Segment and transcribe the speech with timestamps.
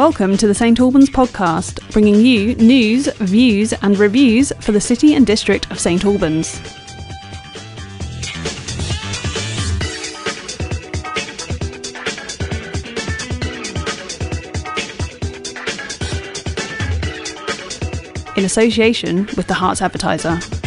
[0.00, 5.14] Welcome to the St Albans podcast, bringing you news, views, and reviews for the city
[5.14, 6.58] and district of St Albans.
[18.38, 20.59] In association with the Herts Advertiser.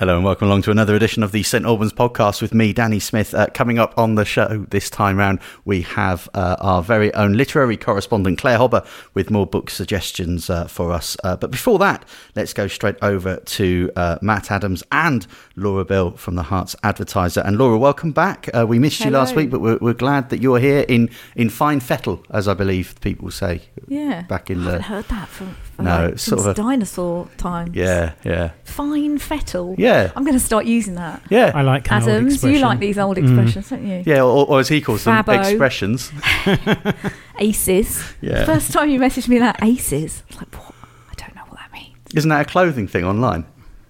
[0.00, 2.98] Hello and welcome along to another edition of the St Albans podcast with me, Danny
[2.98, 3.34] Smith.
[3.34, 7.34] Uh, coming up on the show this time round, we have uh, our very own
[7.34, 11.18] literary correspondent Claire Hobber with more book suggestions uh, for us.
[11.22, 16.12] Uh, but before that, let's go straight over to uh, Matt Adams and Laura Bill
[16.12, 17.42] from the Herts Advertiser.
[17.42, 18.48] And Laura, welcome back.
[18.54, 21.50] Uh, we missed you last week, but we're, we're glad that you're here in in
[21.50, 23.60] fine fettle, as I believe people say.
[23.86, 24.22] Yeah.
[24.22, 25.44] Back in I the heard that for,
[25.76, 27.76] for No, like, it's sort since of a- dinosaur times.
[27.76, 29.74] yeah, yeah, Fine fettle.
[29.76, 31.22] yeah, I'm going to start using that.
[31.30, 31.52] yeah.
[31.54, 32.60] I like an old Adams, you expression.
[32.68, 33.24] like these old Mm.
[33.24, 34.02] expressions, don't you?
[34.06, 35.38] yeah, or, or as he calls them, Fabbo.
[35.38, 36.10] expressions.
[37.38, 38.02] Aces.
[38.20, 38.44] Yeah.
[38.44, 40.74] First time you messaged me that aces, I was like, what?
[41.10, 41.96] I don't know what that means.
[42.14, 43.46] Isn't that a clothing thing online?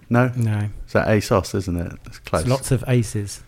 [0.09, 1.93] No, No, it's that ASOS, isn't it?
[2.07, 2.43] It's close.
[2.43, 3.43] there's lots of aces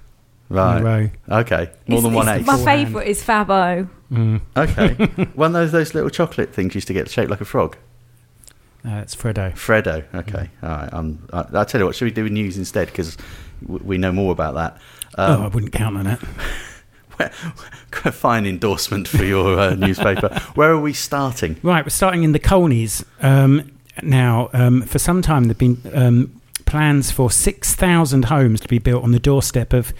[0.50, 0.83] in a right.
[0.83, 1.11] row.
[1.41, 2.47] Okay, more It's- than one it's- ace.
[2.47, 2.87] My Beforehand.
[2.87, 3.89] favourite is Fabo.
[4.12, 4.41] Mm.
[4.56, 7.77] Okay, one of those those little chocolate things used to get shaped like a frog.
[8.84, 9.52] Uh, it's Freddo.
[9.52, 10.05] Freddo.
[10.14, 10.92] Okay, all right.
[10.92, 11.94] Um, I, I'll tell you what.
[11.94, 12.88] Should we do news instead?
[12.88, 13.16] Because
[13.64, 14.78] w- we know more about that.
[15.19, 16.19] oh, I Um, wouldn't count on it.
[18.12, 20.28] fine endorsement for your uh, newspaper.
[20.55, 21.56] Where are we starting?
[21.62, 23.05] Right, we're starting in the Colneys.
[23.20, 23.70] Um,
[24.03, 29.05] now, um, for some time, there've been um, plans for 6,000 homes to be built
[29.05, 29.92] on the doorstep of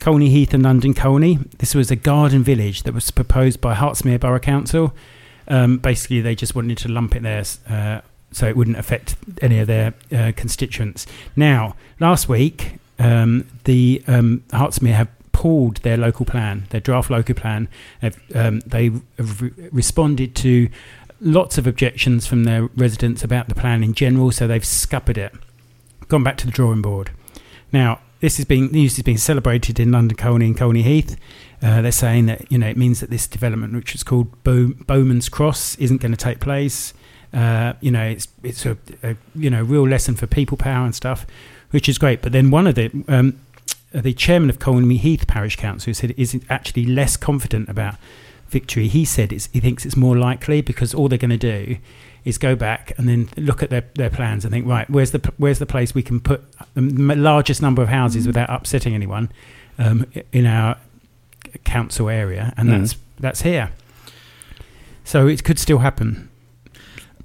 [0.00, 1.38] Colney Heath and London Colney.
[1.58, 4.92] This was a garden village that was proposed by Hertsmere Borough Council.
[5.48, 8.00] Um, basically, they just wanted to lump it there uh,
[8.32, 11.06] so it wouldn't affect any of their uh, constituents.
[11.34, 17.34] Now, last week, um, the um, Hertsmere have pulled their local plan, their draft local
[17.34, 17.68] plan.
[18.34, 20.68] Um, they have re- responded to
[21.20, 25.32] lots of objections from their residents about the plan in general, so they've scuppered it,
[26.08, 27.10] gone back to the drawing board.
[27.72, 31.18] Now, this is being news is being celebrated in London Colney and Colney Heath.
[31.62, 34.72] Uh, they're saying that you know it means that this development, which is called Bow,
[34.86, 36.94] Bowman's Cross, isn't going to take place.
[37.36, 40.94] Uh, you know, it's it's a, a you know real lesson for people power and
[40.94, 41.26] stuff,
[41.70, 42.22] which is great.
[42.22, 43.38] But then one of the um,
[43.92, 47.96] the chairman of Colney Heath Parish Council said is actually less confident about
[48.48, 48.88] victory.
[48.88, 51.76] He said it's, he thinks it's more likely because all they're going to do
[52.24, 55.20] is go back and then look at their, their plans and think, right, where's the
[55.36, 56.42] where's the place we can put
[56.74, 56.82] the
[57.16, 59.30] largest number of houses without upsetting anyone
[59.78, 60.76] um, in our
[61.64, 62.78] council area, and Mm.
[62.78, 63.70] that's that's here.
[65.04, 66.28] So it could still happen.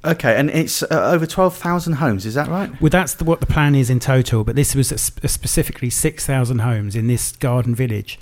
[0.04, 2.26] Okay, and it's uh, over twelve thousand homes.
[2.26, 2.70] Is that right?
[2.82, 5.90] Well, that's the, what the plan is in total, but this was a sp- specifically
[5.92, 8.18] six thousand homes in this garden village.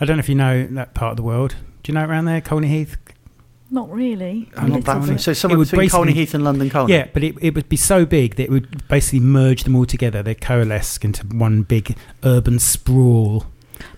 [0.00, 1.56] I don't know if you know that part of the world.
[1.82, 2.96] Do you know around there, Colney Heath?
[3.70, 4.48] Not really.
[4.56, 5.18] I'm not that Colney.
[5.18, 6.92] So somewhere would between Colney Heath and London Colney.
[6.92, 9.86] Yeah, but it, it would be so big that it would basically merge them all
[9.86, 10.22] together.
[10.22, 13.46] They'd coalesce into one big urban sprawl.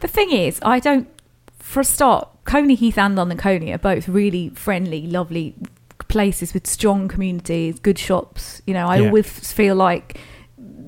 [0.01, 1.09] The thing is, I don't.
[1.59, 5.55] For a start, Colney Heath and London Colney are both really friendly, lovely
[6.17, 8.63] places with strong communities, good shops.
[8.67, 9.07] You know, I Yeah.
[9.09, 10.19] always feel like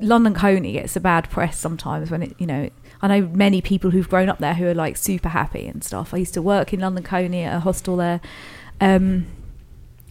[0.01, 2.71] London Colney gets a bad press sometimes when it, you know.
[3.03, 6.15] I know many people who've grown up there who are like super happy and stuff.
[6.15, 8.21] I used to work in London Colney at a hostel there.
[8.81, 9.27] Um,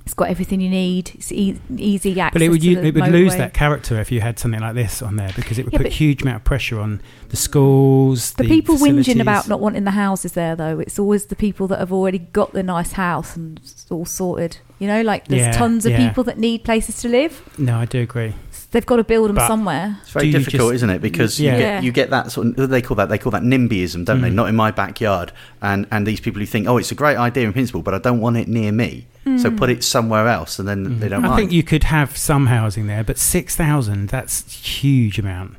[0.06, 1.12] it's got everything you need.
[1.16, 2.34] It's e- easy access.
[2.36, 5.02] But it would the it would lose that character if you had something like this
[5.02, 8.32] on there because it would Yeah, put but- huge amount of pressure on the schools.
[8.34, 11.68] The, the people whinging about not wanting the houses there, though, it's always the people
[11.70, 14.60] that have already got the nice house and it's all sorted.
[14.80, 16.08] You know, like there's Yeah, tons of yeah.
[16.08, 17.42] people that need places to live.
[17.58, 18.34] No, I do agree.
[18.72, 19.98] They've got to build them But- somewhere.
[20.02, 21.02] It's very difficult, just- isn't it?
[21.02, 21.54] Because Yeah.
[21.54, 23.42] you, get, you get that sort of what do they call that they call that
[23.42, 24.30] NIMBYism, don't they?
[24.30, 24.34] Mm.
[24.36, 25.32] Not in my backyard.
[25.62, 27.98] And and these people who think, oh, it's a great idea in principle, but I
[28.00, 29.08] don't want it near me,
[29.38, 31.26] so put it somewhere else, and then they don't Mm.
[31.26, 31.40] I mind.
[31.40, 35.56] think you could have some housing there, but six thousand that's a huge amount.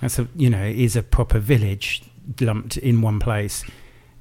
[0.00, 2.02] That's a you know is a proper village
[2.40, 3.64] lumped in one place,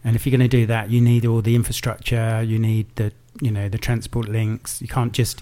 [0.03, 2.41] and if you're going to do that, you need all the infrastructure.
[2.45, 4.81] You need the you know the transport links.
[4.81, 5.41] You can't just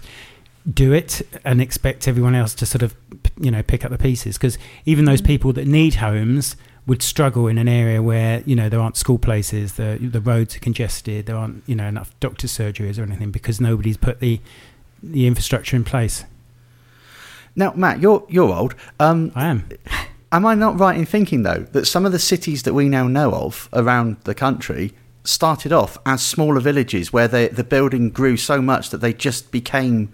[0.70, 2.94] do it and expect everyone else to sort of
[3.40, 5.26] you know pick up the pieces because even those Mm.
[5.26, 6.56] people that need homes
[6.86, 10.56] would struggle in an area where you know there aren't school places the the roads
[10.56, 14.40] are congested there aren't you know enough doctor surgeries or anything because nobody's put the
[15.02, 16.24] the infrastructure in place
[17.58, 18.74] now, Matt, you're you're old.
[19.00, 19.68] Um, i am
[20.30, 23.08] am I not right in thinking though that some of the cities that we now
[23.08, 24.92] know of around the country
[25.28, 29.50] started off as smaller villages where they, the building grew so much that they just
[29.50, 30.10] became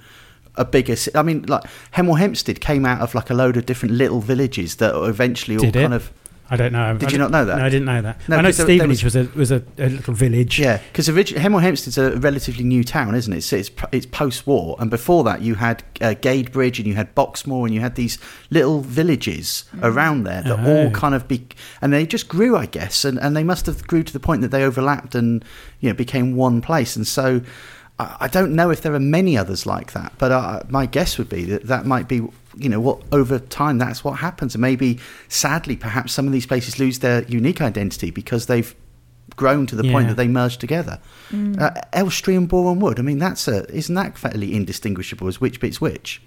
[0.57, 0.97] a bigger.
[1.15, 1.63] I mean, like
[1.95, 5.63] Hemel Hempstead came out of like a load of different little villages that eventually all
[5.63, 5.83] Did it?
[5.83, 6.13] kind of.
[6.61, 6.97] I I don't know.
[6.99, 7.59] Did I you not know that?
[7.59, 8.29] No, I didn't know that.
[8.29, 10.59] No, I know there- there Stevenage was, a was a, a little village.
[10.59, 13.43] Yeah, because Hemel Hempstead's a relatively new town, isn't it?
[13.43, 17.65] So it's it's post-war, and before that you had uh, Gadebridge and you had Boxmoor
[17.67, 18.19] and you had these
[18.51, 20.91] little villages around there that all Oh.
[20.91, 21.47] kind of be,
[21.83, 24.43] and they just grew, I guess, and, and they must have grew to the point
[24.43, 25.45] that they overlapped and
[25.81, 27.41] you know became one place, and so.
[27.99, 31.17] I I don't know if there are many others like that, but uh, my guess
[31.17, 32.23] would be that that might be,
[32.57, 34.99] you know, what over time that's what happens, and maybe
[35.29, 38.75] sadly, perhaps some of these places lose their unique identity because they've
[39.37, 41.01] grown to the point that they merge together.
[41.59, 42.99] Uh, Elstree and Boreham Wood.
[42.99, 46.23] I mean, that's a isn't that fairly indistinguishable as which bit's which?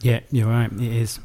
[0.00, 0.70] Yeah, you're right.
[0.72, 1.18] It is.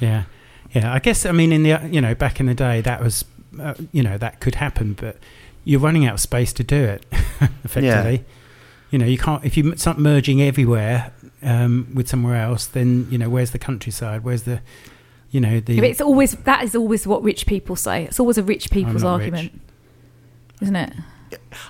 [0.00, 0.24] Yeah,
[0.72, 0.92] yeah.
[0.92, 3.24] I guess I mean in the you know back in the day that was
[3.60, 5.18] uh, you know that could happen, but
[5.64, 7.06] you're running out of space to do it
[7.64, 8.24] effectively.
[8.90, 11.12] You know, you can't if you m- start merging everywhere
[11.44, 12.66] um, with somewhere else.
[12.66, 14.24] Then you know where's the countryside?
[14.24, 14.60] Where's the
[15.30, 18.04] you know the Yeah, but it's always that is always what rich people say.
[18.04, 19.32] It's always a rich people's not rich.
[19.32, 19.60] argument,
[20.60, 20.92] isn't it?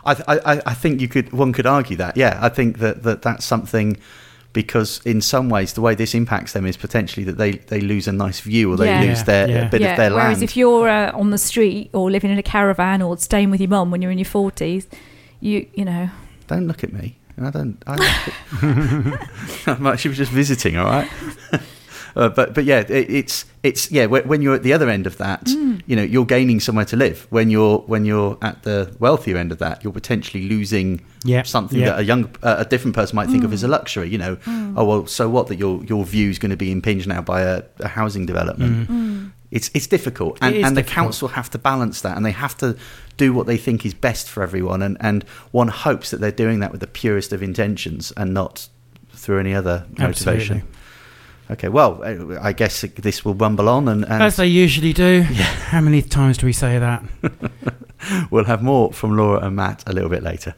[0.05, 0.13] I,
[0.45, 2.17] I I think you could one could argue that.
[2.17, 3.97] Yeah, I think that, that that's something
[4.53, 8.07] because in some ways the way this impacts them is potentially that they, they lose
[8.07, 9.01] a nice view or they Yeah.
[9.01, 9.67] lose their Yeah, yeah.
[9.67, 10.43] a bit of their Whereas land.
[10.45, 13.71] if you're uh, on the street or living in a caravan or staying with your
[13.71, 14.87] mum when you're in your forties,
[15.41, 16.09] you you know
[16.47, 17.17] Don't look at me.
[17.41, 17.83] I don't.
[17.87, 19.19] I don't
[19.67, 20.77] I'm actually just visiting.
[20.77, 21.11] All right.
[22.17, 24.07] Uh, but but yeah, it, it's it's yeah.
[24.07, 25.83] When, when you're at the other end of that, Mm.
[25.89, 27.27] you know, you're gaining somewhere to live.
[27.31, 31.81] When you're when you're at the wealthier end of that, you're potentially losing Yeah, something
[31.81, 31.87] yeah.
[31.87, 33.55] that a young uh, a different person might think of Mm.
[33.55, 34.09] as a luxury.
[34.11, 37.09] You know, oh well, so what that your your view is going to be impinged
[37.09, 38.89] now by a, a housing development.
[39.55, 41.05] It's it's difficult, and, and the difficult.
[41.05, 42.77] council have to balance that, and they have to
[43.17, 44.83] do what they think is best for everyone.
[44.83, 45.23] And, and
[45.53, 48.69] one hopes that they're doing that with the purest of intentions and not
[49.13, 50.57] through any other motivation.
[50.57, 50.71] Absolutely.
[51.51, 52.03] Okay, well,
[52.41, 55.23] I guess this will rumble on, and, and as they usually do.
[55.23, 57.05] How many times do we say that?
[58.31, 60.57] we'll have more from Laura and Matt a little bit later.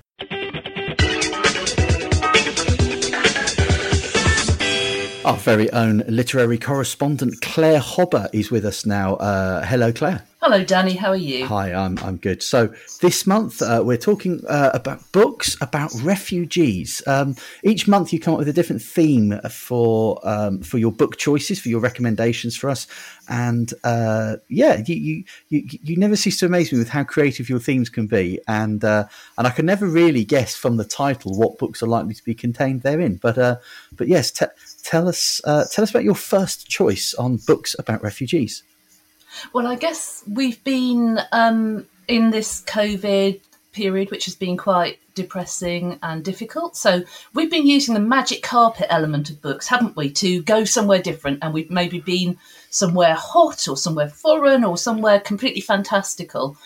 [5.27, 9.17] Our very own literary correspondent Claire Hobber is with us now.
[9.17, 10.23] Uh, hello, Claire.
[10.41, 10.95] Hello, Danny.
[10.95, 11.45] How are you?
[11.47, 12.41] Hi, I'm I'm good.
[12.41, 17.03] So this month uh, we're talking uh, about books about refugees.
[17.09, 17.35] Um,
[17.65, 21.59] each month you come up with a different theme for um, for your book choices,
[21.59, 22.87] for your recommendations for us,
[23.29, 27.49] and uh, yeah, you, you you you never cease to amaze me with how creative
[27.49, 29.07] your themes can be, and uh,
[29.39, 32.35] and I can never really guess from the title what books are likely to be
[32.35, 33.17] contained therein.
[33.17, 33.57] But uh,
[33.97, 34.47] but yes, te-
[34.87, 38.63] tell us uh, tell us about your first choice on books about refugees.
[39.53, 43.41] Well, I guess we've been um, in this COVID
[43.73, 46.77] period, which has been quite depressing and difficult.
[46.77, 47.03] So
[47.35, 51.41] we've been using the magic carpet element of books, haven't we, to go somewhere different.
[51.43, 52.39] And we've maybe been
[52.71, 56.57] somewhere hot or somewhere foreign or somewhere completely fantastical.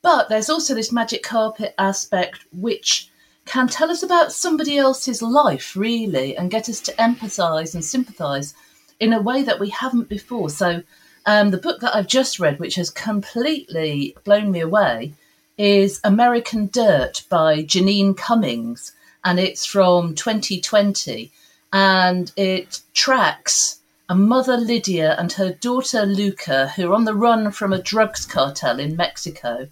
[0.00, 3.10] But there's also this magic carpet aspect, which
[3.46, 8.54] can tell us about somebody else's life, really, and get us to empathise and sympathise
[9.00, 10.50] in a way that we haven't before.
[10.50, 10.82] So,
[11.26, 15.14] um, the book that I've just read, which has completely blown me away,
[15.56, 18.92] is American Dirt by Jeanine Cummins,
[19.24, 21.30] and it's from 2020,
[21.72, 27.50] and it tracks a mother Lydia and her daughter Luca, who are on the run
[27.50, 29.68] from a drugs cartel in Mexico.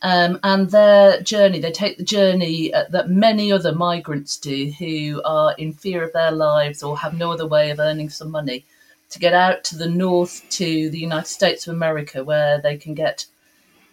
[0.00, 5.20] Um, and their journey, they take the journey uh, that many other migrants do who
[5.24, 8.64] are in fear of their lives or have no other way of earning some money
[9.10, 12.94] to get out to the north to the United States of America where they can
[12.94, 13.26] get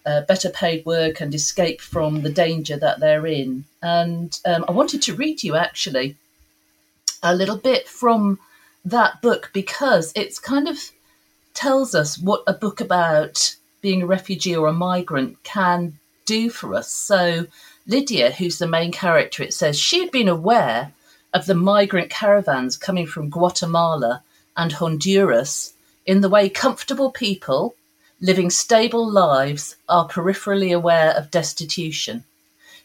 [0.06, 3.66] uh, better paid work and escape from the danger that they're in.
[3.82, 6.16] And um, I wanted to read you actually
[7.24, 8.40] a little bit from
[8.84, 10.78] that book because it's kind of
[11.56, 13.56] tells us what a book about
[13.86, 15.94] being a refugee or a migrant can
[16.26, 16.92] do for us.
[16.92, 17.46] So,
[17.86, 20.92] Lydia, who's the main character, it says she had been aware
[21.36, 24.24] of the migrant caravans coming from Guatemala
[24.58, 25.74] and Honduras
[26.04, 27.76] in the way comfortable people
[28.20, 32.24] living stable lives are peripherally aware of destitution.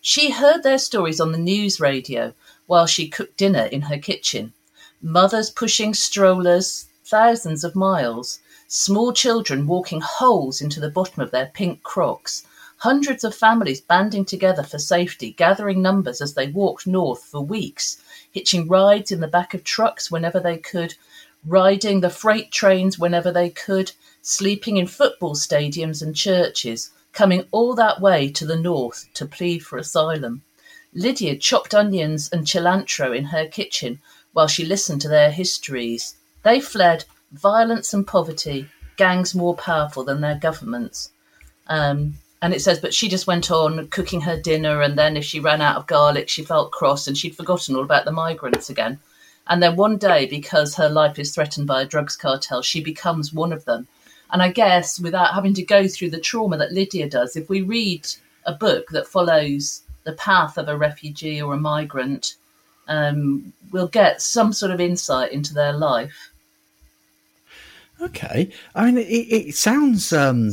[0.02, 2.34] She heard their stories on the news radio
[2.66, 4.52] while she cooked dinner in her kitchen.
[5.00, 8.40] Mothers pushing strollers thousands of miles,
[8.72, 12.44] small children walking holes into the bottom of their pink crocs,
[12.76, 18.00] hundreds of families banding together for safety, gathering numbers as they walked north for weeks,
[18.30, 20.94] hitching rides in the back of trucks whenever they could,
[21.44, 23.90] riding the freight trains whenever they could,
[24.22, 29.58] sleeping in football stadiums and churches, coming all that way to the north to plead
[29.64, 30.42] for asylum.
[30.94, 33.98] Lydia chopped onions and cilantro in her kitchen
[34.32, 36.14] while she listened to their histories.
[36.44, 41.10] They fled violence and poverty, gangs more powerful than their governments.
[41.68, 45.24] Um, and it says, but she just went on cooking her dinner, and then if
[45.24, 48.70] she ran out of garlic, she felt cross and she'd forgotten all about the migrants
[48.70, 48.98] again.
[49.46, 53.32] And then one day, because her life is threatened by a drugs cartel, she becomes
[53.32, 53.88] one of them.
[54.32, 57.62] And I guess without having to go through the trauma that Lydia does, if we
[57.62, 58.06] read
[58.46, 62.36] a book that follows the path of a refugee or a migrant,
[62.86, 66.29] um, we'll get some sort of insight into their life.
[68.00, 70.52] Okay, I mean, it, it sounds um,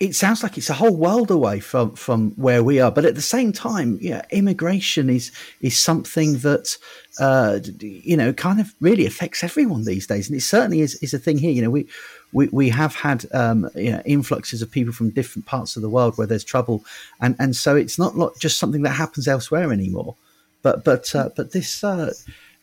[0.00, 3.14] it sounds like it's a whole world away from from where we are, but at
[3.14, 6.76] the same time, yeah, immigration is is something that
[7.20, 11.12] uh, you know kind of really affects everyone these days, and it certainly is is
[11.12, 11.52] a thing here.
[11.52, 11.88] You know, we
[12.32, 15.90] we, we have had um, you know, influxes of people from different parts of the
[15.90, 16.84] world where there's trouble,
[17.20, 20.16] and and so it's not just something that happens elsewhere anymore.
[20.62, 22.12] But but uh, but this uh,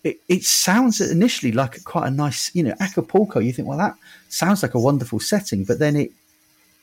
[0.04, 3.40] it, it sounds initially like quite a nice, you know, Acapulco.
[3.40, 3.96] You think, well, that
[4.30, 6.12] sounds like a wonderful setting, but then it,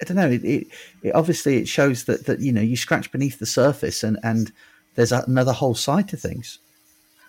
[0.00, 0.66] I don't know, it, it,
[1.02, 4.52] it obviously it shows that that you know you scratch beneath the surface and and
[4.94, 6.58] there's another whole side to things.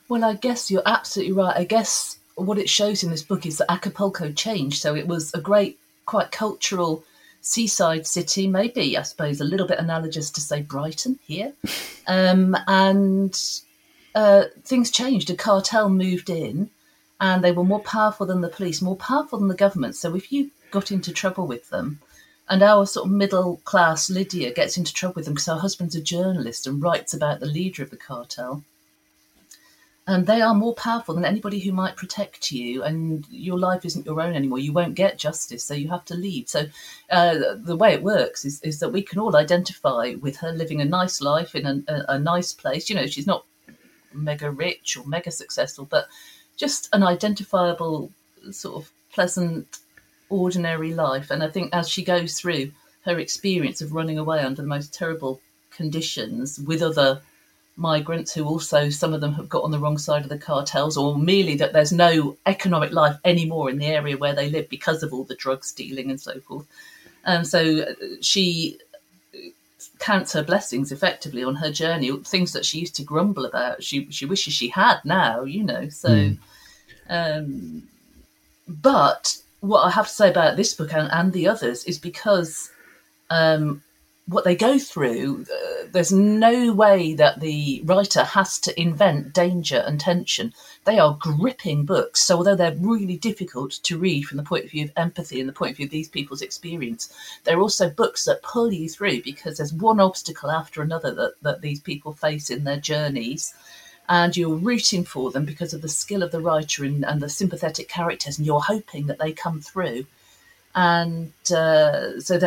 [0.09, 1.55] Well, I guess you're absolutely right.
[1.55, 4.81] I guess what it shows in this book is that Acapulco changed.
[4.81, 7.03] So it was a great, quite cultural
[7.41, 11.53] seaside city, maybe I suppose a little bit analogous to say Brighton here,
[12.07, 13.37] um, and
[14.17, 15.29] uh, things changed.
[15.29, 16.71] A cartel moved in,
[17.21, 19.95] and they were more powerful than the police, more powerful than the government.
[19.95, 21.99] So if you got into trouble with them,
[22.49, 25.95] and our sort of middle class Lydia gets into trouble with them because her husband's
[25.95, 28.63] a journalist and writes about the leader of the cartel.
[30.07, 34.07] And they are more powerful than anybody who might protect you, and your life isn't
[34.07, 34.57] your own anymore.
[34.57, 36.49] You won't get justice, so you have to leave.
[36.49, 36.65] So,
[37.11, 40.81] uh, the way it works is, is that we can all identify with her living
[40.81, 42.89] a nice life in a, a, a nice place.
[42.89, 43.45] You know, she's not
[44.17, 46.07] mega rich or mega successful, but
[46.55, 48.11] just an identifiable
[48.51, 49.79] sort of pleasant,
[50.29, 51.31] ordinary life.
[51.31, 52.71] And I think as she goes through
[53.05, 55.39] her experience of running away under the most terrible
[55.71, 57.21] conditions with other
[57.77, 60.97] migrants who also some of them have got on the wrong side of the cartels
[60.97, 65.03] or merely that there's no economic life anymore in the area where they live because
[65.03, 66.65] of all the drug dealing and so forth
[67.23, 67.85] and um, so
[68.21, 68.79] she
[69.99, 72.11] counts her blessings effectively on her journey.
[72.23, 75.43] Things that she used to grumble about, she she wishes she had now.
[75.43, 76.09] You know, so.
[76.09, 76.37] Mm.
[77.09, 77.83] Um,
[78.67, 82.69] but what I have to say about this book and, and the others is because
[83.29, 83.81] um,
[84.27, 89.83] what they go through, uh, there's no way that the writer has to invent danger
[89.87, 90.53] and tension.
[90.87, 92.21] They are gripping books.
[92.21, 95.49] So, although they're really difficult to read from the point of view of empathy and
[95.49, 97.13] the point of view of these people's experience,
[97.43, 101.59] they're also books that pull you through because there's one obstacle after another that, that
[101.59, 103.53] these people face in their journeys.
[104.07, 107.27] And you're rooting for them because of the skill of the writer and, and the
[107.27, 110.05] sympathetic characters, and you're hoping that they come through
[110.73, 112.37] and uh, so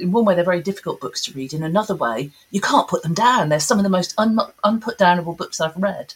[0.00, 3.02] in one way they're very difficult books to read in another way you can't put
[3.02, 4.38] them down they're some of the most un-
[5.36, 6.14] books i've read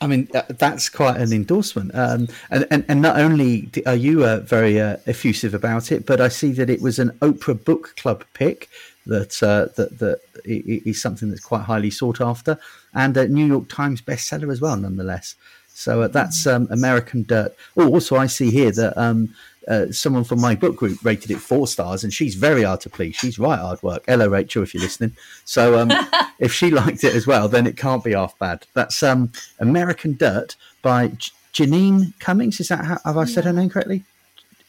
[0.00, 1.94] I mean, that's quite an endorsement.
[1.94, 6.20] Um, and, and, and not only are you uh, very uh, effusive about it, but
[6.20, 8.68] I see that it was an Oprah Book Club pick
[9.06, 12.58] that uh, that that is something that's quite highly sought after,
[12.94, 15.36] and a New York Times bestseller as well, nonetheless.
[15.74, 17.54] So uh, that's um, American Dirt.
[17.76, 19.34] Oh, also I see here that um,
[19.68, 22.90] uh, someone from my book group rated it four stars, and she's very hard to
[22.90, 23.16] please.
[23.16, 24.04] She's right hard work.
[24.06, 25.16] Hello, Rachel, if you're listening.
[25.44, 25.90] So um,
[26.38, 28.66] if she liked it as well, then it can't be half bad.
[28.74, 32.60] That's um, American Dirt by J- Jeanine Cummins.
[32.60, 34.04] Is that how, have I said her name correctly?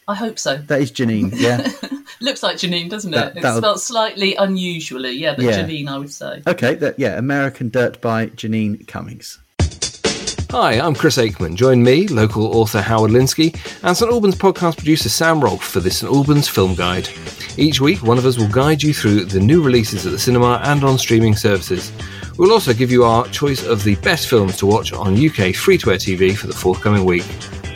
[0.08, 0.58] I hope so.
[0.58, 1.32] That is Janine.
[1.34, 1.68] Yeah.
[2.22, 3.18] Looks like Janine, doesn't it?
[3.18, 5.12] That, it's spelled slightly unusually.
[5.12, 5.64] Yeah, but yeah.
[5.64, 6.44] Janine, I would say.
[6.46, 6.75] Okay.
[6.75, 7.18] That, yeah.
[7.18, 9.40] American Dirt by Jeanine Cummins.
[10.57, 11.55] Hi, I'm Chris Aikman.
[11.55, 15.97] Join me, local author Howard Linskey, and St Albans podcast producer Sam Rolfe for this
[15.97, 17.09] St Albans Film Guide.
[17.57, 20.62] Each week, one of us will guide you through the new releases at the cinema
[20.63, 21.91] and on streaming services.
[22.38, 25.77] We'll also give you our choice of the best films to watch on UK free
[25.79, 27.25] to air TV for the forthcoming week.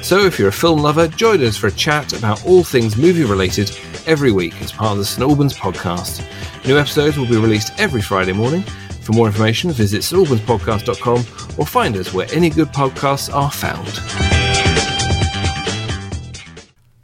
[0.01, 3.25] So, if you're a film lover, join us for a chat about all things movie
[3.25, 6.25] related every week as part of the St Albans podcast.
[6.65, 8.63] New episodes will be released every Friday morning
[9.09, 11.17] for more information, visit stalbanspodcast.com
[11.57, 13.87] or find us where any good podcasts are found.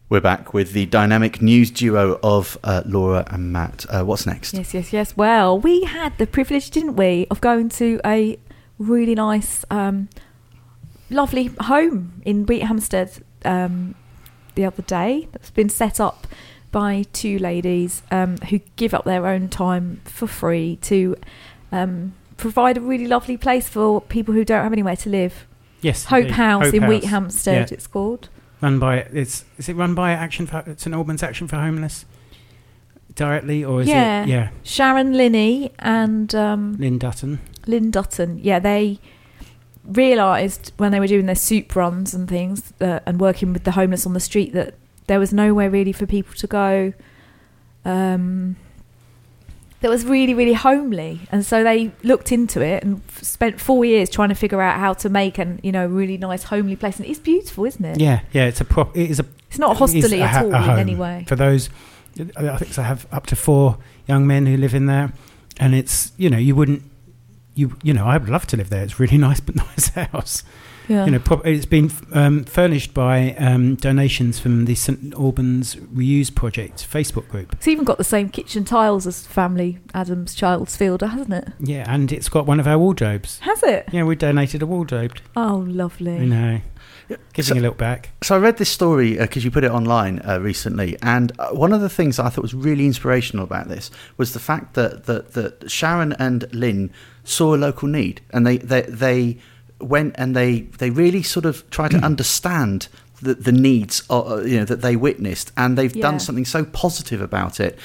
[0.08, 3.88] We're back with the dynamic news duo of uh, Laura and Matt.
[3.90, 4.54] Uh, what's next?
[4.54, 5.18] Yes, yes, yes.
[5.18, 8.38] Well, we had the privilege, didn't we, of going to a
[8.78, 10.10] really nice, um,
[11.10, 13.96] lovely home in Wheathampstead um,
[14.54, 16.28] the other day that's been set up
[16.72, 21.16] by two ladies um, who give up their own time for free to
[21.76, 25.48] um, provide a really lovely place for people who don't have anywhere to live.
[25.82, 26.92] Yes, Hope House Hope in House.
[26.92, 27.76] Wheathampstead, Yeah.
[27.78, 28.30] it's called.
[28.62, 32.06] run by it's is it run by Action for St Albans Action for Homeless
[33.14, 34.24] directly or is Yeah.
[34.24, 37.40] it yeah Sharon Linney and um, Lynn Dutton?
[37.68, 38.40] Lynn Dutton.
[38.42, 39.00] Yeah, they
[39.84, 43.72] realised when they were doing their soup runs and things uh, and working with the
[43.72, 44.74] homeless on the street that
[45.08, 46.94] there was nowhere really for people to go.
[47.84, 48.56] Um,
[49.86, 53.86] that was really, really homely, and so they looked into it and f- spent four
[53.86, 56.98] years trying to figure out how to make an you know really nice homely place.
[56.98, 58.00] And it's beautiful, isn't it?
[58.00, 58.46] Yeah, yeah.
[58.46, 58.98] It's a prop.
[58.98, 61.24] It is a It's not it is hostily a at all in any way.
[61.28, 61.70] for those.
[62.36, 63.78] I think I have up to four
[64.08, 65.14] young men who live in there,
[65.60, 66.82] and it's you know you wouldn't
[67.54, 68.84] you you know I would love to live there.
[68.84, 70.44] It's a really nice but nice house.
[70.88, 71.06] Yeah.
[71.06, 76.34] You know, prob- it's been um, furnished by um, donations from the St Albans Reuse
[76.34, 77.54] Project Facebook group.
[77.54, 81.48] It's even got the same kitchen tiles as Family Adams Child's Fielder, hasn't it?
[81.60, 83.40] Yeah, and it's got one of our wardrobes.
[83.40, 83.88] Has it?
[83.92, 85.14] Yeah, we donated a wardrobe.
[85.36, 86.18] Oh, lovely.
[86.20, 86.62] You know,
[87.10, 88.10] Yeah, giving so- a look back.
[88.24, 91.74] So I read this story because you put it online uh, recently, and uh, one
[91.74, 95.34] of the things I thought was really inspirational about this was the fact that that,
[95.34, 96.92] that Sharon and Lynn
[97.24, 99.38] saw a local need, and they they, they
[99.80, 102.88] went and they they really sort of tried to understand
[103.22, 106.02] the, the needs uh, you know that they witnessed, and they've Yeah.
[106.02, 107.78] done something so positive about it.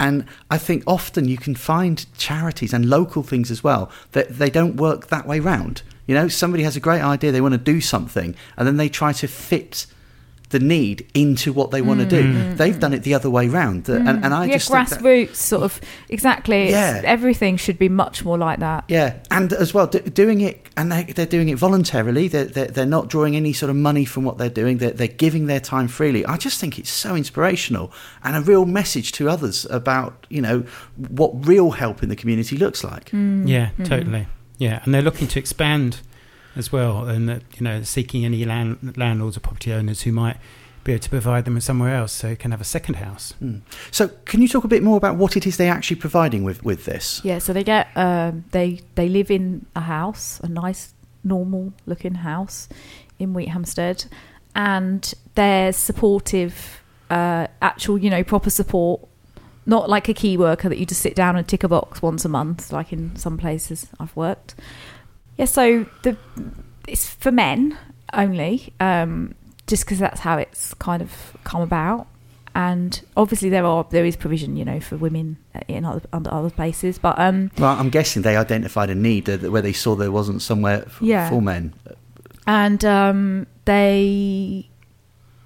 [0.00, 4.48] And I think often you can find charities and local things as well that they
[4.50, 5.82] don't work that way round.
[6.06, 8.88] You know, somebody has a great idea, they want to do something, and then they
[8.88, 9.86] try to fit
[10.50, 12.22] the need into what they want to do.
[12.22, 12.56] Mm.
[12.56, 14.50] They've done it the other way round, The- and, and I mm.
[14.50, 16.70] yeah, just think that- grassroots sort of exactly.
[16.70, 17.02] Yeah.
[17.04, 18.84] Everything should be much more like that.
[18.88, 22.28] Yeah, and as well, do, doing it, and they, they're doing it voluntarily.
[22.28, 24.78] They're, they're, they're not drawing any sort of money from what they're doing.
[24.78, 26.24] They're, they're giving their time freely.
[26.24, 27.92] I just think it's so inspirational
[28.24, 30.64] and a real message to others about, you know,
[30.96, 33.10] what real help in the community looks like.
[33.10, 33.46] Mm.
[33.48, 33.84] Yeah, Mm-hmm.
[33.84, 34.26] totally.
[34.56, 36.00] Yeah, and they're looking to expand
[36.58, 40.36] as well, and that you know, seeking any land, landlords or property owners who might
[40.84, 43.34] be able to provide them with somewhere else, so they can have a second house.
[43.42, 43.60] Mm.
[43.90, 46.64] So, can you talk a bit more about what it is they're actually providing with,
[46.64, 47.20] with this?
[47.24, 50.94] Yeah, so they get um, they they live in a house, a nice
[51.24, 52.68] normal looking house
[53.18, 54.06] in Wheathampstead,
[54.54, 59.06] and there's supportive, uh, actual you know proper support,
[59.66, 62.24] not like a key worker that you just sit down and tick a box once
[62.24, 64.54] a month, like in some places I've worked.
[65.38, 66.16] Yeah, so the
[66.86, 67.78] it's for men
[68.12, 69.34] only, um,
[69.66, 72.06] just because that's how it's kind of come about.
[72.54, 75.36] And obviously there are there is provision, you know, for women
[75.68, 79.38] in other under other places, but um, Well, I'm guessing they identified a need uh,
[79.50, 81.28] where they saw there wasn't somewhere f- Yeah.
[81.30, 81.72] for men.
[82.46, 84.68] and um, they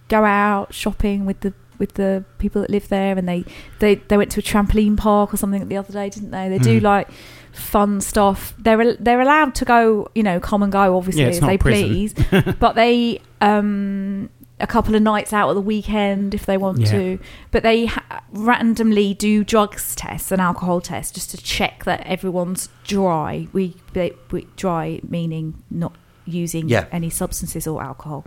[0.09, 3.44] go out shopping with the with the people that live there, and they
[3.81, 6.48] they they went to a trampoline park or something the other day, didn't they?
[6.48, 6.85] They do Mm.
[6.85, 7.09] like
[7.53, 8.55] fun stuff.
[8.59, 11.88] They're they're allowed to go, you know, come and go obviously Yeah, if they prison.
[11.88, 12.15] please,
[12.59, 14.29] but they um
[14.61, 16.91] a couple of nights out at the weekend if they want Yeah.
[16.93, 17.19] to
[17.51, 22.69] but they ha- randomly do drugs tests and alcohol tests just to check that everyone's
[22.85, 26.85] dry we, they, we dry meaning not using Yeah.
[26.93, 28.25] any substances or alcohol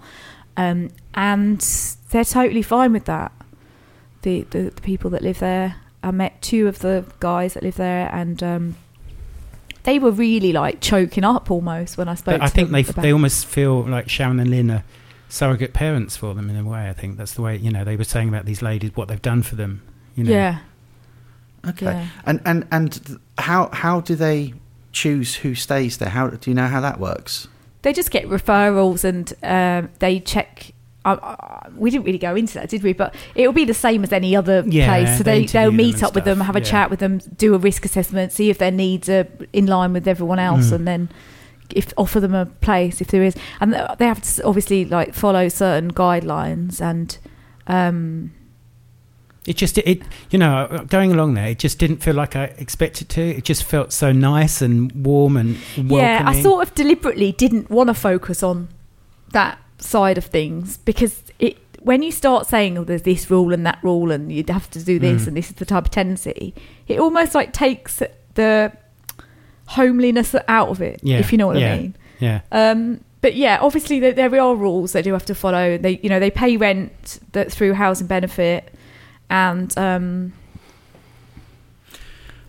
[0.57, 1.61] um, and
[2.09, 3.31] they're totally fine with that
[4.23, 7.75] the, the the people that live there i met two of the guys that live
[7.77, 8.75] there and um,
[9.85, 12.81] they were really like choking up almost when i spoke But I think them they
[12.89, 14.83] about- they almost feel like Sharon and Lynn are
[15.29, 16.87] surrogate parents for them in a way.
[16.89, 19.21] I think that's the way you know they were saying about these ladies what they've
[19.21, 19.81] done for them.
[20.15, 20.59] You know, yeah
[21.67, 21.85] Okay.
[21.87, 22.07] Yeah.
[22.25, 24.53] And and and how how do they
[24.91, 26.09] choose who stays there?
[26.09, 27.47] How do you know how that works?
[27.81, 30.71] they just get referrals and um, they check.
[31.05, 32.91] Uh, uh, we didn't really go into that, did we?
[32.93, 35.17] But it'll be the same as any other Yeah, place.
[35.17, 36.65] So they they, they'll meet up with them, have a yeah.
[36.65, 40.07] chat with them, do a risk assessment, see if their needs are in line with
[40.07, 40.75] everyone else, Mm.
[40.75, 41.09] and then
[41.73, 43.35] if offer them a place if there is.
[43.59, 47.17] And they have to obviously like follow certain guidelines and.
[47.67, 48.31] Um,
[49.47, 53.09] It just it you know going along there, it just didn't feel like I expected
[53.09, 53.21] to.
[53.21, 55.97] It just felt so nice and warm and welcoming.
[55.99, 58.69] Yeah, I sort of deliberately didn't want to focus on
[59.33, 63.65] that side of things because it when you start saying oh there's this rule and
[63.65, 65.27] that rule and you'd have to do this Mm.
[65.27, 66.53] and this is the type of tendency,
[66.87, 68.01] it almost like takes
[68.33, 68.71] the
[69.67, 71.73] homeliness out of it, Yeah, if you know what yeah.
[71.73, 71.95] I mean.
[72.19, 72.41] yeah.
[72.51, 75.77] Um, but yeah, obviously there, there are rules they do have to follow.
[75.77, 78.71] They you know they pay rent that through housing benefit,
[79.29, 80.33] and um,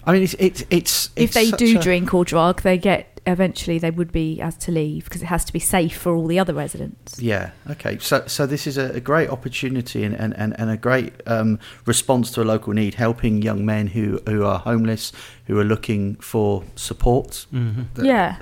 [0.05, 3.16] I mean, it's it's it's, if it's they do a- drink or drug, they get
[3.27, 6.27] eventually they would be asked to leave because it has to be safe for all
[6.27, 7.21] the other residents.
[7.21, 7.51] Yeah.
[7.71, 7.99] Okay.
[7.99, 11.59] So, so this is a, a great opportunity and, and, and, and a great um,
[11.87, 15.13] response to a local need, helping young men who, who are homeless,
[15.47, 17.47] who are looking for support.
[17.51, 18.37] hmm That- yeah,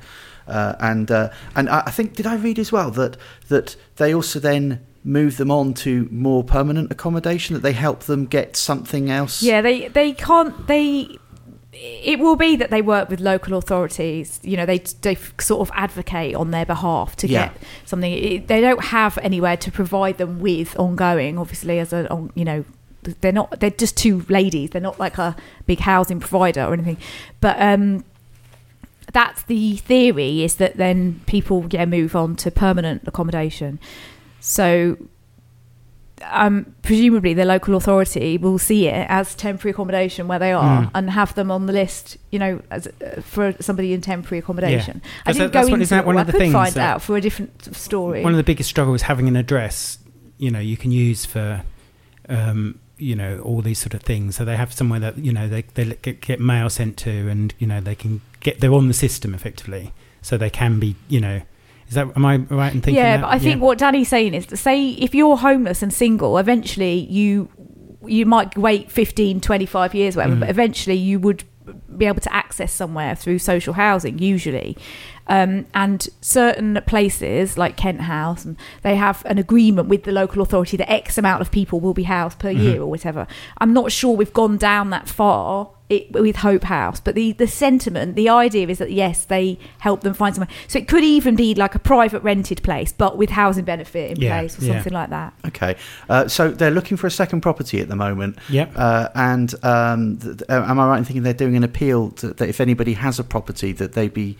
[0.47, 3.16] Uh, and uh, and I I think did I read as well that
[3.49, 7.55] that they also then move them on to more permanent accommodation?
[7.55, 9.42] That they help them get something else?
[9.42, 11.16] Yeah, they they can't they.
[11.76, 14.40] It will be that they work with local authorities.
[14.42, 17.48] You know, they they sort of advocate on their behalf to Yeah.
[17.48, 18.12] get something.
[18.12, 21.38] It, they don't have anywhere to provide them with ongoing.
[21.38, 22.64] Obviously, as a on- you know,
[23.20, 23.58] they're not.
[23.60, 24.70] They're just two ladies.
[24.70, 26.96] They're not like a big housing provider or anything.
[27.40, 28.04] But um,
[29.12, 30.42] that's the theory.
[30.42, 33.78] Is that then people yeah move on to permanent accommodation.
[34.40, 34.96] So
[36.30, 40.90] um, presumably the local authority will see it as temporary accommodation where they are Mm.
[40.94, 45.02] and have them on the list, you know, as uh, for somebody in temporary accommodation.
[45.26, 46.78] I didn't that- go what- into that it one of I the could things find
[46.78, 48.22] out for a different story.
[48.22, 49.98] One of the biggest struggles having an address,
[50.38, 51.62] you know, you can use for,
[52.28, 54.37] um, you know, all these sort of things.
[54.37, 57.52] So they have somewhere that you know they they get, get mail sent to, and
[57.58, 61.20] you know they can get they're on the system effectively, so they can be, you
[61.20, 61.42] know,
[61.94, 62.96] is that am I right in thinking?
[63.02, 63.22] yeah, that?
[63.22, 67.48] but I think what Danny's saying is say if you're homeless and single, eventually you
[68.07, 70.40] you might wait 15, 25 years, whatever, Mm.
[70.40, 71.42] but eventually you would
[71.96, 74.76] be able to access somewhere through social housing, usually.
[75.26, 80.42] Um, and certain places like Kent House, and they have an agreement with the local
[80.42, 83.26] authority that X amount of people will be housed per year or whatever.
[83.56, 87.46] I'm not sure we've gone down that far it, with Hope House, but the, the
[87.46, 90.54] sentiment, the idea is that yes, they help them find somewhere.
[90.68, 94.20] So it could even be like a private rented place, but with housing benefit in
[94.20, 94.74] Yeah, place or yeah.
[94.74, 95.34] something like that.
[95.46, 95.76] Okay,
[96.08, 98.38] uh, so they're looking for a second property at the moment.
[98.48, 98.72] Yep.
[98.76, 102.28] Uh, and um, th- th- am I right in thinking they're doing an appeal to,
[102.34, 104.37] that if anybody has a property that they be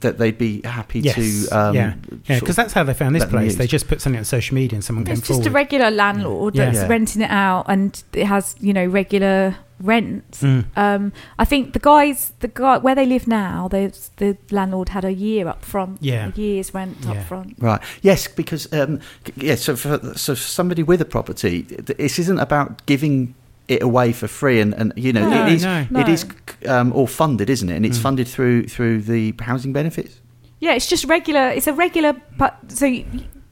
[0.00, 1.14] that they'd be happy Yes.
[1.48, 1.94] to um, yeah.
[2.26, 2.40] Yeah.
[2.40, 3.56] Because that's how they found this place.
[3.56, 5.46] They just put something on social media and someone came It's just forward.
[5.46, 6.66] a regular landlord Yeah.
[6.66, 6.86] that's Yeah.
[6.88, 10.42] renting it out, and it has you know regular rents.
[10.42, 10.64] Mm.
[10.74, 15.04] Um, I think the guys, the guy where they live now, there's the landlord had
[15.04, 16.28] a year up front, Yeah.
[16.34, 17.10] a year's rent Yeah.
[17.12, 17.56] up front.
[17.58, 17.80] Right.
[18.00, 19.00] Yes, because um,
[19.36, 19.54] yeah.
[19.56, 23.34] So for so for somebody with a property, this isn't about giving
[23.68, 25.86] it away for free, and, and you know No, it is no.
[26.00, 26.26] it is
[26.68, 27.76] um, all funded, isn't it?
[27.76, 28.02] And it's Mm.
[28.02, 30.20] funded through through the housing benefits.
[30.60, 31.48] Yeah, it's just regular.
[31.48, 33.04] It's a regular, but so y-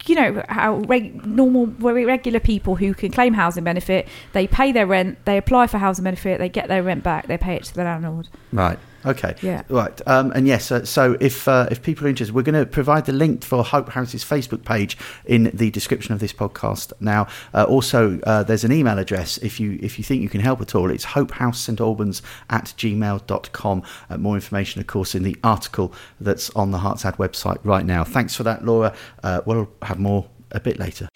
[0.06, 4.70] you know how reg, normal, very regular people who can claim housing benefit, they pay
[4.70, 7.64] their rent, they apply for housing benefit, they get their rent back, they pay it
[7.64, 8.28] to the landlord.
[8.52, 8.78] Right.
[9.06, 9.34] Okay.
[9.42, 9.62] Yeah.
[9.68, 10.00] Right.
[10.06, 13.06] Um, and yes, uh, so if uh, if people are interested, we're going to provide
[13.06, 16.92] the link for Hope House's Facebook page in the description of this podcast.
[17.00, 20.40] Now, uh, also uh, there's an email address if you if you think you can
[20.40, 20.90] help at all.
[20.90, 23.82] It's hopehousestalbans at gmail.com.
[24.10, 27.84] Uh, more information, of course, in the article that's on the Herts Ad website right
[27.84, 28.04] now.
[28.04, 28.94] Thanks for that, Laura.
[29.22, 31.08] Uh, we'll have more a bit later.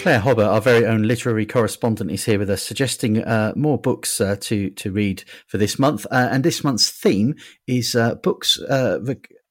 [0.00, 4.18] Claire Hobber, our very own literary correspondent, is here with us, suggesting uh, more books
[4.18, 6.06] uh, to to read for this month.
[6.10, 7.34] Uh, and this month's theme
[7.66, 8.98] is uh, books uh,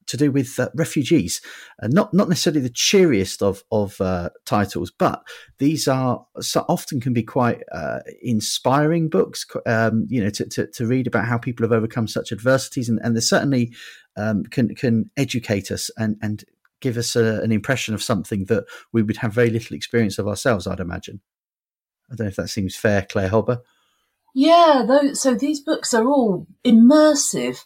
[0.07, 1.39] to do with uh, refugees.
[1.83, 4.01] Not not necessarily the cheeriest of of
[4.45, 5.21] titles, but
[5.59, 7.61] these are so often can be quite
[8.23, 9.45] inspiring books.
[9.67, 12.99] Um, you know, to, to to read about how people have overcome such adversities, and,
[13.03, 13.71] and they certainly
[14.17, 16.43] um, can can educate us and and
[16.81, 20.27] give us a, an impression of something that we would have very little experience of
[20.27, 21.21] ourselves, I'd imagine.
[22.11, 23.59] I don't know if that seems fair, Claire Hobber.
[24.33, 27.59] Yeah, so these books are all immersive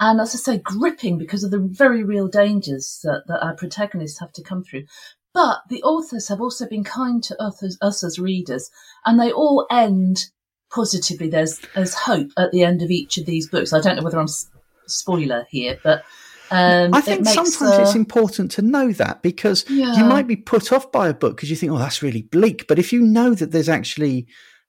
[0.00, 4.20] and, as I say, gripping because of the very real dangers that, that our protagonists
[4.20, 4.84] have to come through.
[5.34, 8.70] But the authors have also been kind to us, as- us as readers,
[9.04, 10.26] and they all end
[10.70, 11.28] positively.
[11.28, 13.72] There's there's hope at the end of each of these books.
[13.72, 14.28] I don't know whether I'm
[14.86, 16.04] spoiler here, but
[16.50, 20.36] um, I it think makes, sometimes it's important to know that because you might be
[20.36, 22.66] put off by a book because you think, oh, that's really bleak.
[22.66, 24.26] But if you know that there's actually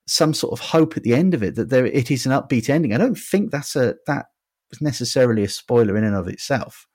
[0.08, 2.70] some sort of hope at the end of it, that there it is an upbeat
[2.70, 4.28] ending, I don't think that's a that
[4.72, 6.88] is necessarily a spoiler in and of itself.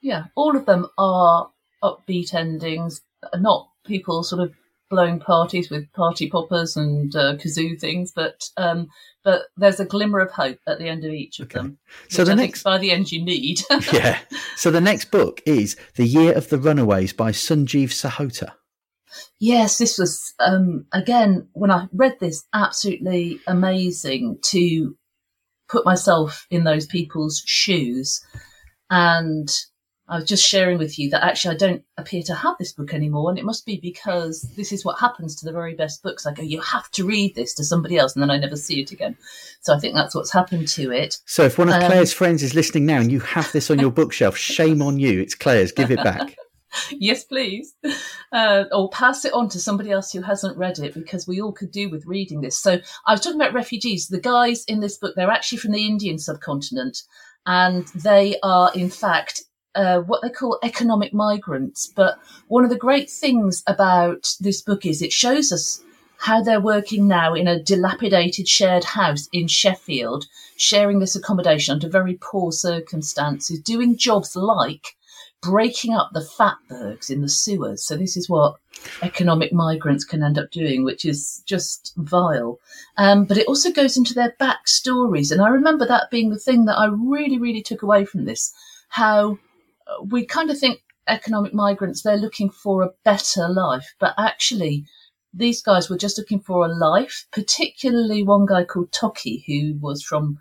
[0.00, 1.50] Yeah, all of them are
[1.82, 3.02] upbeat endings,
[3.36, 4.52] not people sort of
[4.92, 8.88] blowing parties with party poppers and uh, kazoo things, but um,
[9.24, 11.58] but there's a glimmer of hope at the end of each of Okay.
[11.58, 11.78] them.
[12.08, 13.60] So the I next by the end you need.
[13.92, 14.18] yeah.
[14.54, 18.52] So the next book is The Year of the Runaways by Sanjeev Sahota.
[19.40, 24.94] Yes, this was um, again when I read this, absolutely amazing to
[25.68, 28.20] put myself in those people's shoes.
[28.90, 29.48] And
[30.12, 32.92] I was just sharing with you that actually I don't appear to have this book
[32.92, 36.26] anymore, and it must be because this is what happens to the very best books.
[36.26, 38.82] I go, you have to read this to somebody else, and then I never see
[38.82, 39.16] it again.
[39.62, 41.18] So I think that's what's happened to it.
[41.24, 43.78] So if one of Um, Claire's friends is listening now and you have this on
[43.78, 45.18] your bookshelf, shame on you.
[45.18, 45.72] It's Claire's.
[45.72, 46.36] Give it back.
[46.90, 47.74] yes, please.
[48.32, 51.52] Uh, or pass it on to somebody else who hasn't read it because we all
[51.52, 52.58] could do with reading this.
[52.58, 54.08] So I was talking about refugees.
[54.08, 57.02] The guys in this book, they're actually from the Indian subcontinent
[57.46, 59.42] and they are, in fact,
[59.74, 61.92] uh, what they call economic migrants.
[61.94, 65.82] But one of the great things about this book is it shows us
[66.18, 71.88] how they're working now in a dilapidated shared house in Sheffield, sharing this accommodation under
[71.88, 74.94] very poor circumstances, doing jobs like
[75.42, 77.84] breaking up the fatbergs in the sewers.
[77.84, 78.54] So this is what
[79.02, 82.60] economic migrants can end up doing, which is just vile.
[82.96, 85.32] Um, but it also goes into their backstories.
[85.32, 88.54] And I remember that being the thing that I really, really took away from this,
[88.88, 89.38] how
[90.04, 94.84] we kind of think economic migrants, they're looking for a better life, but actually
[95.34, 100.02] these guys were just looking for a life, particularly one guy called Tochi, who was
[100.02, 100.38] from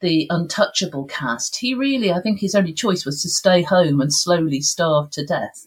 [0.00, 4.12] the untouchable caste, he really, I think his only choice was to stay home and
[4.12, 5.66] slowly starve to death.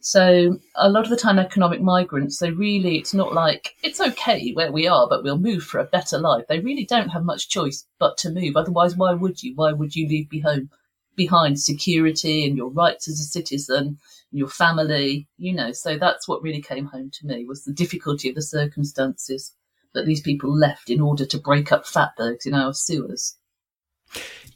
[0.00, 4.52] So a lot of the time, economic migrants, they really, it's not like it's okay
[4.52, 6.44] where we are, but we'll move for a better life.
[6.48, 8.56] They really don't have much choice but to move.
[8.56, 9.54] Otherwise, why would you?
[9.54, 10.68] Why would you leave behind,
[11.16, 13.98] behind security and your rights as a citizen,
[14.30, 15.28] your family?
[15.38, 18.42] You know, so that's what really came home to me was the difficulty of the
[18.42, 19.54] circumstances
[19.94, 23.36] that these people left in order to break up fatbergs in our sewers.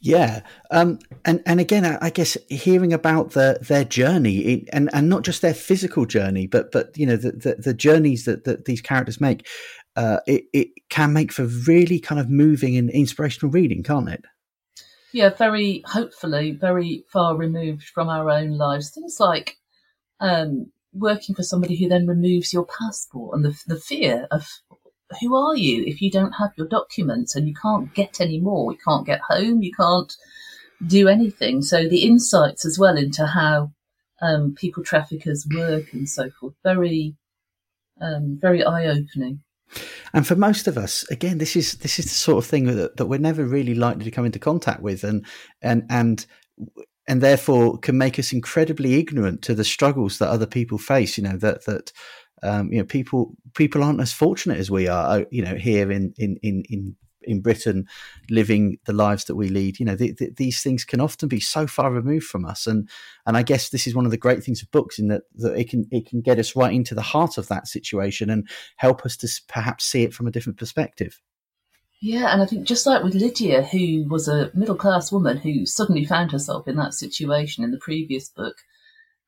[0.03, 5.21] Yeah, um, and and again, I guess hearing about the, their journey and and not
[5.21, 8.81] just their physical journey, but but you know the the, the journeys that, that these
[8.81, 9.45] characters make,
[9.95, 14.25] uh, it it can make for really kind of moving and inspirational reading, can't it?
[15.13, 18.91] Yeah, very hopefully very far removed from our own lives.
[18.91, 19.57] Things like
[20.19, 24.47] um, working for somebody who then removes your passport and the the fear of
[25.19, 28.71] who are you if you don't have your documents and you can't get any more?
[28.71, 30.13] You can't get home, you can't
[30.85, 31.61] do anything.
[31.61, 33.71] So the insights as well into how
[34.21, 37.15] um, people traffickers work and so forth, very,
[37.99, 39.41] um, very eye opening.
[40.13, 42.97] And for most of us, again, this is this is the sort of thing that,
[42.97, 45.25] that we're never really likely to come into contact with, and
[45.61, 46.25] and and
[47.07, 51.17] and therefore can make us incredibly ignorant to the struggles that other people face.
[51.17, 51.91] You know that that
[52.43, 55.19] um, you know, people people aren't as fortunate as we are.
[55.19, 57.87] Uh, you know, here in in in in in Britain,
[58.29, 59.79] living the lives that we lead.
[59.79, 62.89] You know, the, the, these things can often be so far removed from us, and
[63.25, 65.57] and I guess this is one of the great things of books in that that
[65.57, 69.05] it can it can get us right into the heart of that situation and help
[69.05, 71.19] us to perhaps see it from a different perspective.
[72.03, 75.67] Yeah, and I think just like with Lydia, who was a middle class woman who
[75.67, 78.55] suddenly found herself in that situation in the previous book,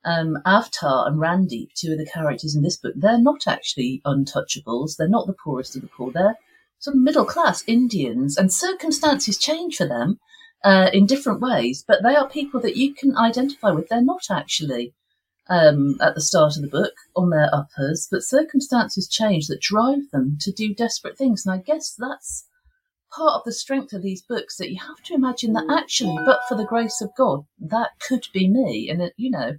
[0.06, 4.98] um, Avtar and Randeep, two of the characters in this book, they're not actually untouchables.
[4.98, 6.12] They're not the poorest of the poor.
[6.12, 6.38] They're
[6.84, 10.20] some middle class Indians, and circumstances change for them
[10.66, 11.82] uh, in different ways.
[11.88, 13.88] But they are people that you can identify with.
[13.88, 14.94] They're not actually
[15.48, 20.12] um, at the start of the book on their uppers, but circumstances change that drive
[20.12, 21.46] them to do desperate things.
[21.46, 22.50] And I guess that's
[23.16, 26.40] part of the strength of these books that you have to imagine that actually, but
[26.50, 28.90] for the grace of God, that could be me.
[28.90, 29.54] And it, you know,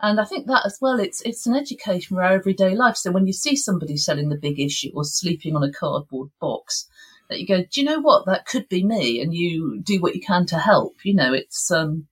[0.00, 2.96] and I think that as well, it's it's an education for our everyday life.
[2.96, 6.86] So when you see somebody selling the big issue or sleeping on a cardboard box,
[7.30, 8.26] that you go, do you know what?
[8.26, 10.96] That could be me, and you do what you can to help.
[11.02, 12.08] You know, it's um,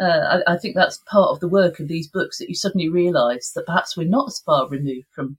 [0.00, 2.88] uh, I, I, think that's part of the work of these books that you suddenly
[2.88, 5.38] realise that perhaps we're not as far removed from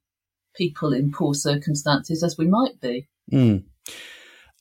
[0.55, 3.07] people in poor circumstances as we might be.
[3.31, 3.63] Mm.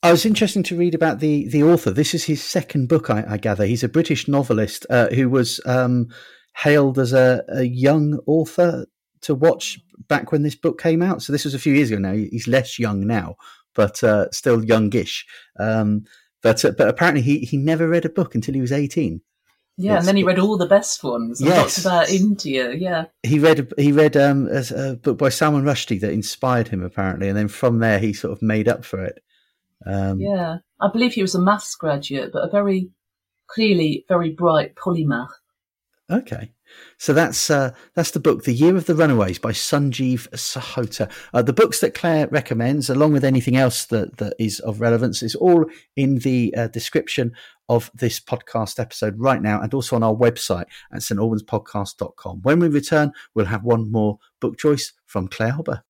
[0.02, 1.90] I was interesting to read about the the author.
[1.90, 3.66] This is his second book, I, I gather.
[3.66, 5.60] He's a British novelist uh, who was.
[5.66, 6.08] Um,
[6.56, 8.86] hailed as a, a young author
[9.22, 11.22] to watch back when this book came out.
[11.22, 12.12] So this was a few years ago now.
[12.12, 13.36] He's less young now,
[13.74, 15.26] but uh, still youngish.
[15.58, 16.04] Um,
[16.42, 19.22] but uh, but apparently he he never read a book until he was eighteen.
[19.78, 21.40] Yeah, it's, and then he read all the best ones.
[21.40, 22.72] Yes, about India.
[22.72, 27.28] Yeah, he read he read um, a, book by Salman Rushdie that inspired him apparently,
[27.28, 29.22] and then from there he sort of made up for it.
[29.86, 32.90] Um, yeah, I believe he was a maths graduate, but a very
[33.48, 35.30] clearly very bright polymath.
[36.10, 36.52] Okay.
[36.98, 41.10] So that's uh, that's the book, The Year of the Runaways by Sanjeev Sahota.
[41.32, 45.22] Uh, the books that Claire recommends, along with anything else that, that is of relevance,
[45.22, 47.32] is all in the uh, description
[47.68, 52.42] of this podcast episode right now and also on our website at stalbanspodcast.com.
[52.42, 55.82] When we return, we'll have one more book choice from Claire Hobber.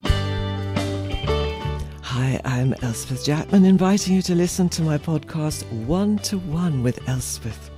[2.03, 7.09] Hi, I'm Elspeth Jackman, inviting you to listen to my podcast One to One with
[7.09, 7.72] Elspeth.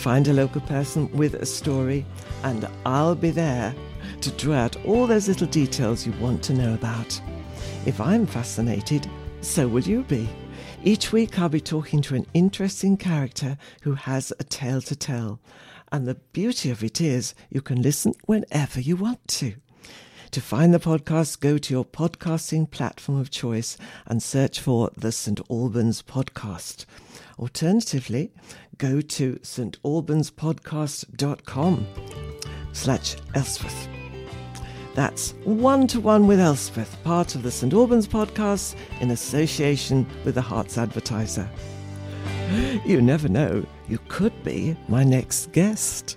[0.00, 2.06] Find a local person with a story,
[2.42, 3.74] and I'll be there
[4.22, 7.20] to draw out all those little details you want to know about.
[7.84, 9.06] If I'm fascinated,
[9.42, 10.26] so will you be.
[10.82, 15.38] Each week I'll be talking to an interesting character who has a tale to tell.
[15.92, 19.52] And the beauty of it is you can listen whenever you want to.
[20.30, 25.12] To find the podcast, go to your podcasting platform of choice and search for the
[25.12, 25.40] St.
[25.50, 26.86] Albans Podcast.
[27.38, 28.32] Alternatively,
[28.80, 31.86] go to stalbanspodcast.com
[32.72, 33.88] slash Elspeth.
[34.94, 37.74] That's One to One with Elspeth, part of the St.
[37.74, 41.46] Albans podcast in association with the Herts Advertiser.
[42.86, 46.16] You never know, you could be my next guest.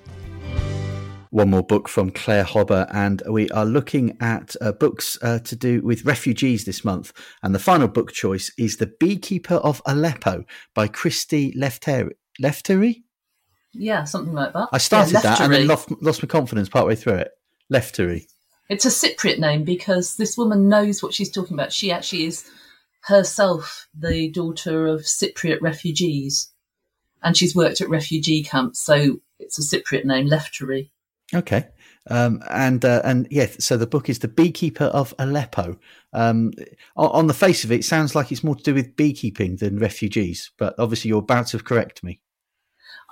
[1.31, 5.55] One more book from Claire Hobber, and we are looking at uh, books uh, to
[5.55, 7.11] do with refugees this month.
[7.41, 12.13] And the final book choice is The Beekeeper of Aleppo by Christy Lefteri.
[12.41, 13.03] Lefteri?
[13.73, 14.69] Yeah, something like that.
[14.71, 17.31] I started Yeah, that and then lost, lost my confidence partway through it.
[17.71, 18.27] Lefteri.
[18.69, 21.73] It's a Cypriot name because this woman knows what she's talking about.
[21.73, 22.49] She actually is
[23.01, 26.51] herself the daughter of Cypriot refugees,
[27.21, 30.89] and she's worked at refugee camps, so it's a Cypriot name, Lefteri.
[31.33, 31.67] Okay.
[32.09, 35.77] Um, and uh, and yeah, so the book is The Beekeeper of Aleppo.
[36.11, 36.51] Um,
[36.97, 39.57] on, on the face of it, it sounds like it's more to do with beekeeping
[39.57, 42.19] than refugees, but obviously you're about to correct me.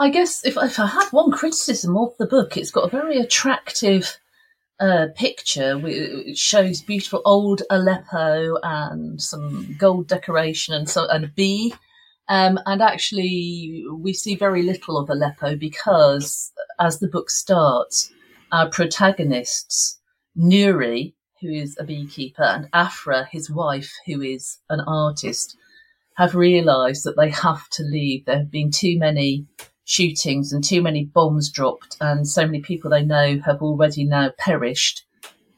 [0.01, 3.19] I guess if, if I had one criticism of the book, it's got a very
[3.19, 4.17] attractive
[4.79, 5.79] uh, picture.
[5.85, 11.75] It shows beautiful old Aleppo and some gold decoration and so and a bee.
[12.29, 18.11] Um, and actually, we see very little of Aleppo because, as the book starts,
[18.51, 19.99] our protagonists,
[20.35, 25.55] Nuri, who is a beekeeper, and Afra, his wife, who is an artist,
[26.17, 28.25] have realised that they have to leave.
[28.25, 29.45] There have been too many
[29.91, 34.31] shootings and too many bombs dropped, and so many people they know have already now
[34.37, 35.03] perished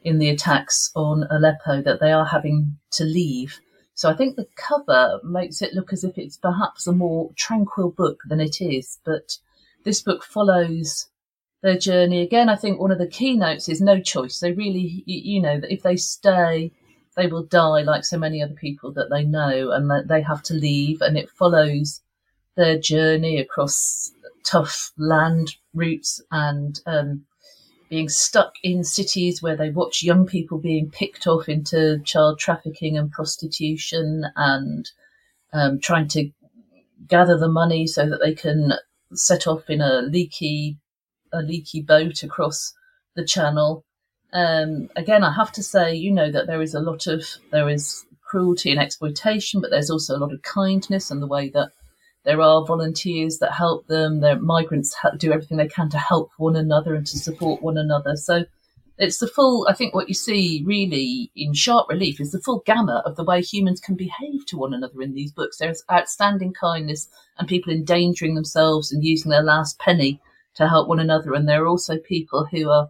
[0.03, 3.59] in the attacks on Aleppo that they are having to leave.
[3.93, 7.91] So I think the cover makes it look as if it's perhaps a more tranquil
[7.91, 9.37] book than it is, but
[9.83, 11.05] this book follows
[11.61, 12.21] their journey.
[12.21, 14.39] Again, I think one of the keynotes is no choice.
[14.39, 16.71] They really, you know, that if they stay,
[17.15, 20.41] they will die like so many other people that they know, and that they have
[20.43, 21.01] to leave.
[21.01, 22.01] And it follows
[22.55, 24.11] their journey across
[24.43, 27.25] tough land routes and um,
[27.89, 32.97] being stuck in cities where they watch young people being picked off into child trafficking
[32.97, 34.91] and prostitution and
[35.53, 36.29] um, trying to
[37.07, 38.73] gather the money so that they can
[39.13, 40.77] set off in a leaky
[41.31, 42.73] a leaky boat across
[43.15, 43.83] the channel.
[44.33, 47.69] Um, again, I have to say, you know, that there is a lot of there
[47.69, 51.69] is cruelty and exploitation, but there's also a lot of kindness and the way that
[52.25, 54.21] there are volunteers that help them.
[54.21, 58.15] Their migrants do everything they can to help one another and to support one another.
[58.15, 58.45] So
[58.97, 59.67] it's the full.
[59.69, 63.23] I think what you see really in sharp relief is the full gamut of the
[63.23, 65.57] way humans can behave to one another in these books.
[65.57, 70.21] There's outstanding kindness and people endangering themselves and using their last penny
[70.55, 72.89] to help one another, and there are also people who are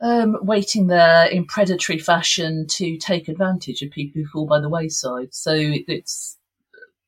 [0.00, 4.68] um, waiting there in predatory fashion to take advantage of people who fall by the
[4.68, 5.34] wayside.
[5.34, 6.35] So it's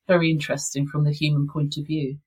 [0.09, 2.19] very interesting from the human point of view.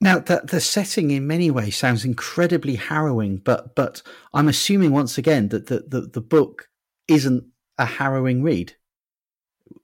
[0.00, 4.02] Now, the, the setting in many ways sounds incredibly harrowing, but but
[4.32, 6.68] I'm assuming once again that the, the, the book
[7.06, 7.44] isn't
[7.76, 8.76] a harrowing read.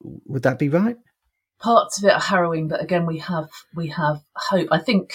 [0.00, 0.96] Would that be right?
[1.60, 4.68] Parts of it are harrowing, but again, we have we have hope.
[4.70, 5.12] I think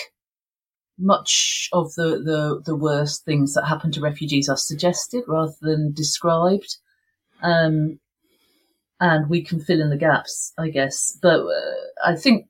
[0.99, 5.93] much of the, the, the worst things that happen to refugees are suggested rather than
[5.93, 6.77] described.
[7.41, 7.99] Um,
[9.01, 11.17] and we can fill in the gaps, I guess.
[11.21, 12.45] But uh, I think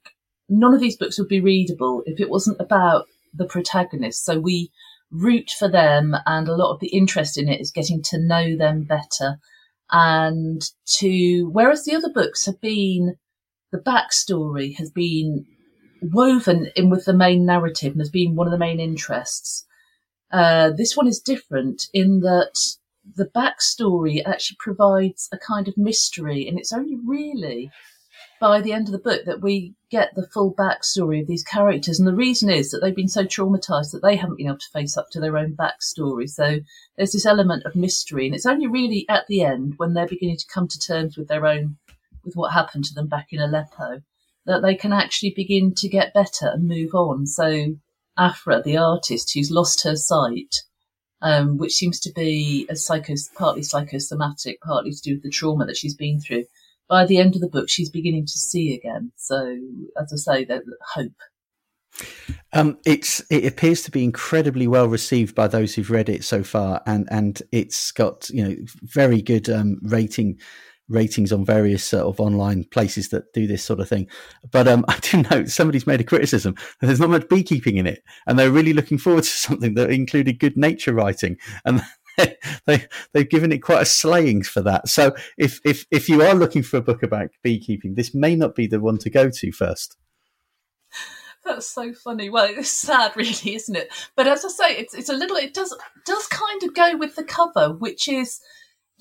[0.50, 4.26] none of these books would be readable if it wasn't about the protagonist.
[4.26, 4.70] So we
[5.10, 8.58] root for them, and a lot of the interest in it is getting to know
[8.58, 9.38] them better.
[9.92, 10.62] And
[10.98, 13.16] to, whereas the other books have been,
[13.72, 15.46] the backstory has been
[16.02, 19.66] woven in with the main narrative and has been one of the main interests.
[20.32, 22.58] Uh, this one is different in that
[23.16, 27.72] the backstory actually provides a kind of mystery, and it's only really
[28.40, 32.00] by the end of the book that we get the full backstory of these characters.
[32.00, 34.70] And the reason is that they've been so traumatized that they haven't been able to
[34.74, 36.28] face up to their own backstory.
[36.28, 36.60] So
[36.98, 40.38] there's this element of mystery, and it's only really at the end when they're beginning
[40.38, 41.78] to come to terms with their own,
[42.24, 44.02] with what happened to them back in Aleppo,
[44.46, 47.28] that they can actually begin to get better and move on.
[47.28, 47.76] So
[48.18, 50.64] Afra, the artist who's lost her sight,
[51.22, 52.76] um, which seems to be a
[53.36, 56.46] partly psychosomatic, partly to do with the trauma that she's been through.
[56.90, 59.12] By the end of the book, she's beginning to see again.
[59.16, 59.58] So,
[59.98, 61.14] as I say, there's hope.
[62.54, 66.44] Um, it's it appears to be incredibly well received by those who've read it so
[66.44, 70.40] far, and and it's got you know very good um, rating
[70.90, 74.08] ratings on various sort of online places that do this sort of thing.
[74.52, 77.88] But um, I do note somebody's made a criticism that there's not much beekeeping in
[77.88, 81.82] it, and they're really looking forward to something that included good nature writing, and
[82.66, 84.88] they they've given it quite a slayings for that.
[84.88, 88.56] So if if if you are looking for a book about beekeeping, this may not
[88.56, 89.98] be the one to go to first.
[91.44, 92.30] That's so funny.
[92.30, 93.92] Well, it's sad, really, isn't it?
[94.16, 95.38] But as I say, it's it's a little.
[95.38, 95.76] It does
[96.06, 98.40] does kind of go with the cover, which is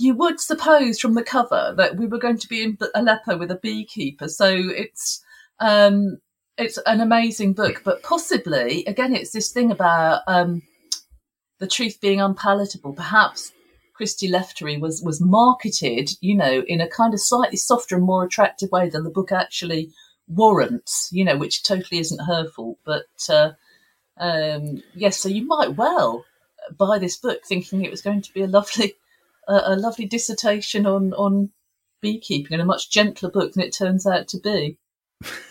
[0.01, 3.51] you would suppose from the cover that we were going to be in Aleppo with
[3.51, 4.29] a beekeeper.
[4.29, 5.23] So it's
[5.59, 6.19] um,
[6.57, 10.63] it's an amazing book, but possibly again, it's this thing about um,
[11.59, 12.95] the truth being unpalatable.
[12.95, 13.53] Perhaps
[13.95, 18.25] Christy Lefteri was was marketed, you know, in a kind of slightly softer and more
[18.25, 19.91] attractive way than the book actually
[20.27, 22.79] warrants, you know, which totally isn't her fault.
[22.85, 23.53] But uh,
[24.17, 26.25] um, yes, so you might well
[26.77, 28.95] buy this book thinking it was going to be a lovely,
[29.49, 31.51] uh, a lovely dissertation on on
[32.01, 34.79] beekeeping and a much gentler book than it turns out to be.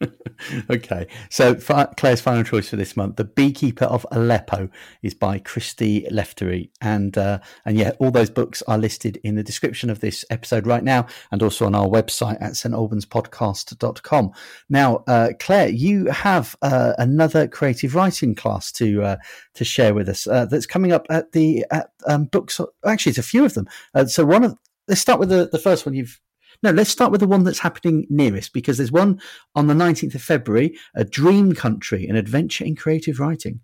[0.70, 4.68] okay, so Claire's final choice for this month, "The Beekeeper of Aleppo,"
[5.02, 9.42] is by Christy Lefteri, and uh, and yeah, all those books are listed in the
[9.42, 14.32] description of this episode right now, and also on our website at stalbanspodcast.com.
[14.68, 19.16] Now, uh, Claire, you have uh, another creative writing class to uh,
[19.54, 22.60] to share with us uh, that's coming up at the at um, books.
[22.84, 23.68] Actually, it's a few of them.
[23.94, 26.20] Uh, so one of let's start with the, the first one you've
[26.62, 29.20] no, let's start with the one that's happening nearest because there's one
[29.54, 33.60] on the 19th of February, A Dream Country, an adventure in creative writing.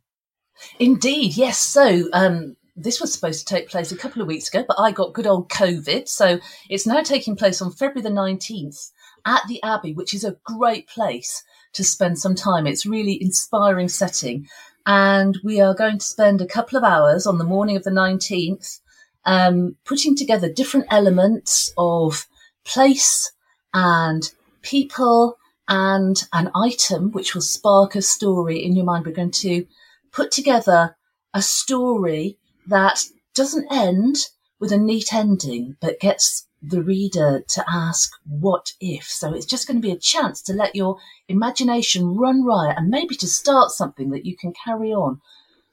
[0.79, 1.59] Indeed, yes.
[1.59, 4.91] So, um, this was supposed to take place a couple of weeks ago, but I
[4.91, 6.09] got good old COVID.
[6.09, 6.39] So
[6.69, 8.91] it's now taking place on February the 19th
[9.27, 11.43] at the Abbey, which is a great place
[11.75, 12.67] to spend some time.
[12.67, 14.49] It's really inspiring setting.
[14.87, 17.91] And we are going to spend a couple of hours on the morning of the
[17.91, 18.81] 19th
[19.27, 22.27] um, putting together different elements of
[22.65, 23.33] place
[23.73, 24.31] and
[24.63, 25.37] people
[25.69, 29.07] and an item which will spark a story in your mind.
[29.07, 29.67] We're going to
[30.13, 30.97] put together
[31.33, 33.05] a story that
[33.35, 34.17] doesn't end
[34.59, 39.05] with a neat ending, but gets the reader to ask, what if?
[39.05, 40.99] So it's just going to be a chance to let your
[41.29, 45.21] imagination run riot and maybe to start something that you can carry on.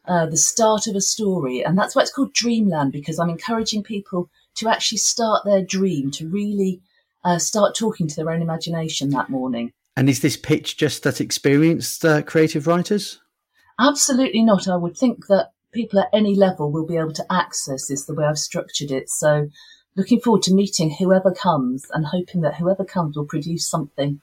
[0.08, 1.62] Uh, the start of a story.
[1.62, 6.12] And that's why it's called Dreamland, because I'm encouraging people to actually start their dream,
[6.12, 6.82] to really
[7.24, 9.72] uh, start talking to their own imagination that morning.
[9.96, 13.20] And is this pitch just that experienced uh, creative writers?
[13.80, 14.68] Absolutely not.
[14.68, 18.14] I would think that people at any level will be able to access this the
[18.14, 19.10] way I've structured it.
[19.10, 19.50] So,
[19.96, 24.22] looking forward to meeting whoever comes and hoping that whoever comes will produce something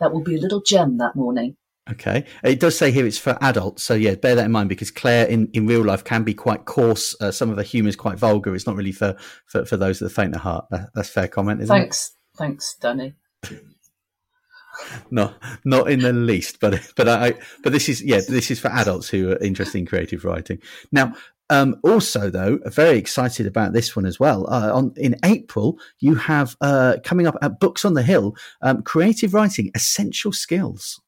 [0.00, 1.56] that will be a little gem that morning.
[1.90, 2.24] Okay.
[2.44, 3.82] It does say here it's for adults.
[3.82, 6.66] So, yeah, bear that in mind because Claire in, in real life can be quite
[6.66, 7.16] coarse.
[7.20, 8.54] Uh, some of her humour is quite vulgar.
[8.54, 9.16] It's not really for,
[9.46, 10.66] for, for those of the faint of heart.
[10.70, 12.08] That, that's fair comment, isn't Thanks.
[12.08, 12.38] it?
[12.38, 12.74] Thanks.
[12.74, 13.14] Thanks, Danny.
[15.10, 15.34] no,
[15.64, 16.60] not in the least.
[16.60, 19.86] But but I but this is yeah this is for adults who are interested in
[19.86, 20.60] creative writing.
[20.92, 21.14] Now,
[21.50, 24.48] um, also though, very excited about this one as well.
[24.48, 28.82] Uh, on in April, you have uh, coming up at Books on the Hill, um,
[28.82, 31.00] creative writing essential skills.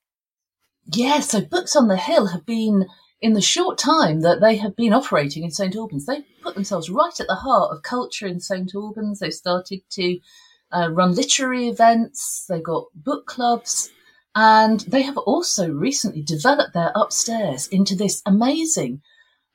[0.93, 2.87] Yeah, so Books on the Hill have been,
[3.21, 6.91] in the short time that they have been operating in St Albans, they've put themselves
[6.91, 9.21] right at the heart of culture in St Albans.
[9.21, 10.19] They've started to
[10.73, 13.91] uh, run literary events, they've got book clubs,
[14.35, 19.03] and they have also recently developed their upstairs into this amazing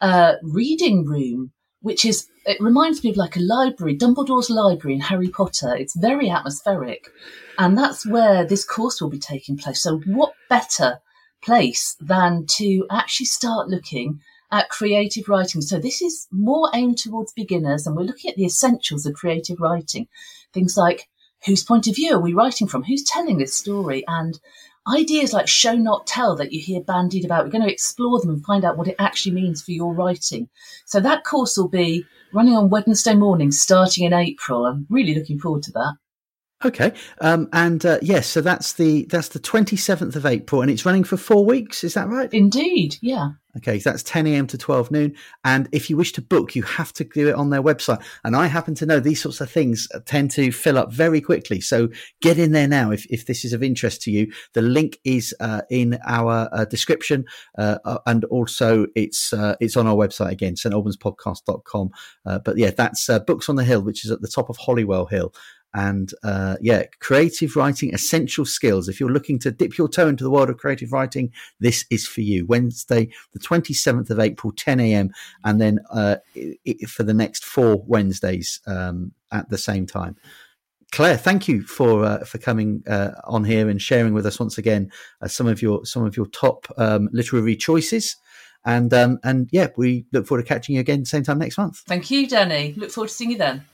[0.02, 5.02] uh, reading room, which is, it reminds me of like a library, Dumbledore's library in
[5.02, 5.76] Harry Potter.
[5.76, 7.10] It's very atmospheric.
[7.58, 9.82] And that's where this course will be taking place.
[9.82, 11.00] So, what better
[11.44, 14.20] place than to actually start looking
[14.52, 15.62] at creative writing.
[15.62, 19.60] So this is more aimed towards beginners and we're looking at the essentials of creative
[19.60, 20.08] writing.
[20.54, 21.10] Things like
[21.46, 22.84] whose point of view are we writing from?
[22.84, 24.04] Who's telling this story?
[24.08, 24.40] And
[24.88, 27.44] ideas like show not tell that you hear bandied about.
[27.44, 30.48] We're going to explore them and find out what it actually means for your writing.
[30.86, 34.66] So that course will be running on Wednesday morning starting in April.
[34.66, 35.96] I'm really looking forward to that.
[36.64, 40.72] Okay, um, and uh, yes, so that's the that's the twenty seventh of April, and
[40.72, 41.84] it's running for four weeks.
[41.84, 42.34] Is that right?
[42.34, 43.32] Indeed, yeah.
[43.58, 44.48] Okay, so that's ten a.m.
[44.48, 47.50] to twelve noon, and if you wish to book, you have to do it on
[47.50, 48.02] their website.
[48.24, 51.60] And I happen to know these sorts of things tend to fill up very quickly,
[51.60, 51.90] so
[52.22, 54.32] get in there now if if this is of interest to you.
[54.54, 57.26] The link is uh, in our uh, description,
[57.58, 61.90] uh, uh, and also it's uh, it's on our website again, stalbanspodcast.com.
[62.26, 65.06] Uh, but yeah, that's Books on the Hill, which is at the top of Holywell
[65.06, 65.34] Hill,
[65.76, 68.88] and uh, yeah, creative writing essential skills.
[68.88, 72.08] If you're looking to dip your toe into the world of creative writing, this is
[72.08, 72.46] for you.
[72.46, 75.12] Wednesday, the 27th of April, 10 a.m.,
[75.44, 80.16] and then uh, it, for the next four Wednesdays um, at the same time.
[80.94, 84.58] Claire, thank you for uh, for coming uh, on here and sharing with us once
[84.58, 84.90] again
[85.22, 88.16] uh, some of your some of your top um, literary choices.
[88.64, 91.80] And um, and yeah, we look forward to catching you again same time next month.
[91.86, 92.74] Thank you, Danny.
[92.78, 93.66] Look forward to seeing you then.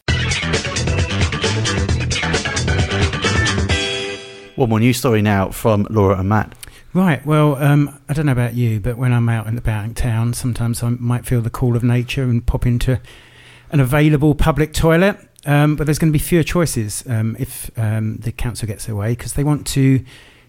[4.55, 6.53] One more news story now from Laura and Matt.
[6.93, 7.25] Right.
[7.25, 10.33] Well, um, I don't know about you, but when I'm out and about in town,
[10.33, 12.99] sometimes I might feel the call of nature and pop into
[13.71, 15.17] an available public toilet.
[15.45, 18.95] Um, but there's going to be fewer choices um, if um, the council gets their
[18.95, 20.03] way because they want to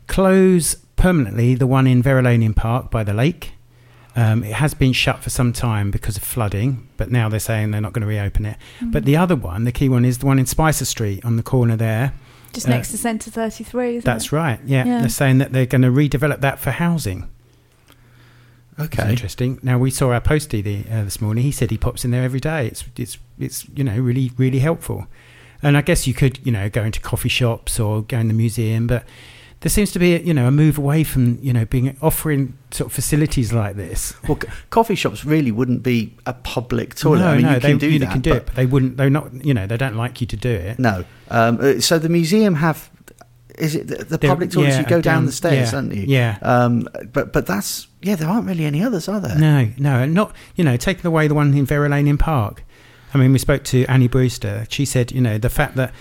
[0.08, 3.52] close permanently the one in Verulamium Park by the lake.
[4.14, 7.70] Um, it has been shut for some time because of flooding, but now they're saying
[7.70, 8.58] they're not going to reopen it.
[8.82, 11.42] But the other one, the key one, is the one in Spicer Street on the
[11.42, 12.12] corner there.
[12.52, 14.32] Just Uh, next to Centre 33, isn't That's it?
[14.32, 14.60] right.
[14.66, 14.84] Yeah.
[14.84, 15.00] Yeah.
[15.00, 17.26] they're saying that they're going to redevelop that for housing.
[18.78, 19.10] It's Okay.
[19.10, 19.58] interesting.
[19.62, 21.44] Now we saw our postie the, uh, this morning.
[21.44, 22.66] He said he pops in there every day.
[22.66, 25.06] It's it's it's you know really really helpful.
[25.62, 28.34] And I guess you could you know go into coffee shops or go in the
[28.34, 29.04] museum, but
[29.62, 32.86] there seems to be you know a move away from you know being offering sort
[32.88, 34.14] of facilities like this.
[34.28, 37.18] Well, c- coffee shops really wouldn't be a public toilet.
[37.20, 38.12] no, I mean, no, you they can do you that.
[38.12, 38.96] can do it, but they wouldn't.
[38.98, 39.32] They're not.
[39.44, 40.78] You know, they don't like you to do it.
[40.78, 41.04] No.
[41.30, 42.90] Um, uh, so the museum have.
[43.58, 44.74] Is it the, the public toilets?
[44.76, 46.04] yeah, you go down, down- the stairs, yeah, don't you?
[46.08, 46.38] yeah.
[46.42, 48.16] Um, but but that's yeah.
[48.16, 49.38] There aren't really any others, are there?
[49.38, 52.64] No, no, and not you know taking away the one in Verulamium Park.
[53.14, 54.66] I mean, we spoke to Annie Brewster.
[54.70, 55.92] She said, you know, the fact that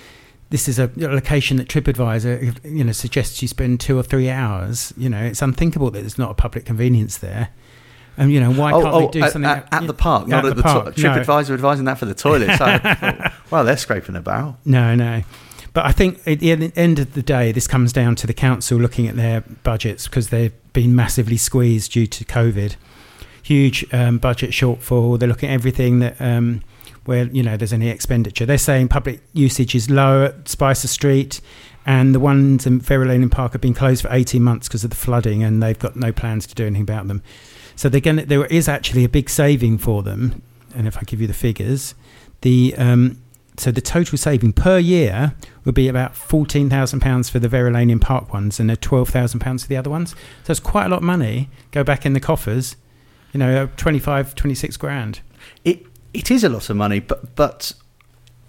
[0.52, 4.94] this is a location that TripAdvisor, you know, suggests you spend two or three hours.
[4.98, 7.50] You know, it's unthinkable that there's not a public convenience there.
[8.18, 10.28] And you know, why oh, can't oh, they do at, something at, at the park,
[10.28, 11.10] not at the, park, to- no.
[11.14, 12.50] TripAdvisor advising that for the toilet.
[12.58, 14.58] So thought, well, they're scraping a barrel.
[14.66, 15.24] No, no.
[15.74, 18.78] But I think at the end of the day, this comes down to the council
[18.78, 22.76] looking at their budgets because they've been massively squeezed due to COVID.
[23.42, 25.18] Huge um, budget shortfall.
[25.18, 26.62] They're looking at everything that um,
[27.06, 28.46] where you know there's any expenditure.
[28.46, 31.42] They're saying public usage is low at Spicer Street,
[31.86, 34.96] and the ones in Verulamium Park have been closed for 18 months because of the
[34.96, 37.24] flooding, and they've got no plans to do anything about them.
[37.76, 38.18] So they're going.
[38.18, 40.42] There is actually a big saving for them,
[40.76, 41.96] and if I give you the figures,
[42.42, 43.22] the um,
[43.58, 45.36] so the total saving per year
[45.66, 49.64] would be about fourteen thousand pounds for the Verulamium Park ones, and twelve thousand pounds
[49.64, 50.16] for the other ones.
[50.44, 52.76] So it's quite a lot of money go back in the coffers.
[53.34, 55.22] You know, 25, 26 grand.
[55.64, 57.74] It it is a lot of money, but but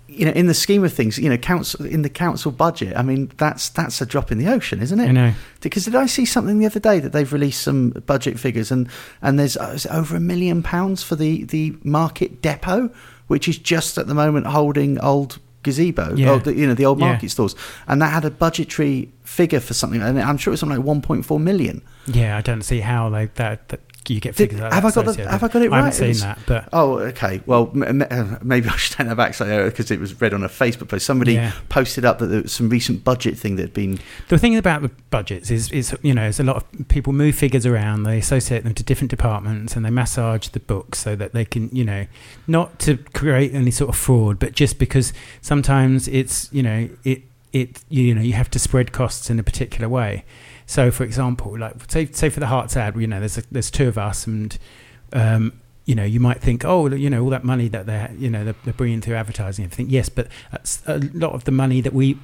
[0.08, 3.02] you know, in the scheme of things, you know, council in the council budget, I
[3.02, 5.08] mean, that's that's a drop in the ocean, isn't it?
[5.08, 5.32] I know.
[5.60, 8.88] Because did I see something the other day that they've released some budget figures and
[9.22, 12.90] and there's uh, over a million pounds for the the market depot,
[13.28, 16.32] which is just at the moment holding old gazebo, Yeah.
[16.32, 17.10] old, you know, the old Yeah.
[17.10, 17.54] market stores,
[17.86, 20.84] and that had a budgetary figure for something, and I'm sure it was something like
[20.84, 21.80] 1.4 million.
[22.06, 24.90] Yeah, I don't see how they that, that you get Did- figures like have I
[24.90, 25.94] got the- have I got it I haven't right?
[25.94, 27.40] seen It's- that, but Oh, okay.
[27.46, 30.48] Well, m- m- uh, maybe I should that back because it was read on a
[30.48, 31.06] Facebook post.
[31.06, 31.52] Somebody Yeah.
[31.68, 33.98] posted up that there was some recent budget thing that had been.
[34.28, 37.34] The thing about the budgets is, is you know, there's a lot of people move
[37.34, 38.02] figures around.
[38.04, 41.68] They associate them to different departments, and they massage the books so that they can,
[41.72, 42.06] you know,
[42.46, 47.22] not to create any sort of fraud, but just because sometimes it's, you know, it
[47.52, 50.24] it you know you have to spread costs in a particular way.
[50.66, 53.70] So, for example, like say say for the Herts Ad, you know, there's a, there's
[53.70, 54.56] two of us, and
[55.12, 58.30] um, you know, you might think, oh, you know, all that money that they're, you
[58.30, 59.90] know, they're, they're bringing through advertising and everything.
[59.92, 60.28] Yes, but
[60.86, 62.18] a lot of the money that we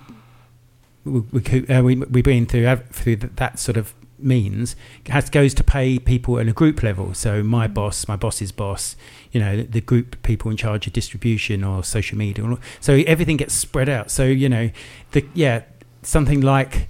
[1.04, 4.74] we we, uh, we, we bring through through th- that sort of means
[5.08, 7.14] has goes to pay people at a group level.
[7.14, 8.96] So my boss, my boss's boss,
[9.30, 12.44] you know, the, the group people in charge of distribution or social media.
[12.44, 14.10] or- So everything gets spread out.
[14.10, 14.70] So you know,
[15.12, 15.62] the yeah,
[16.02, 16.88] something like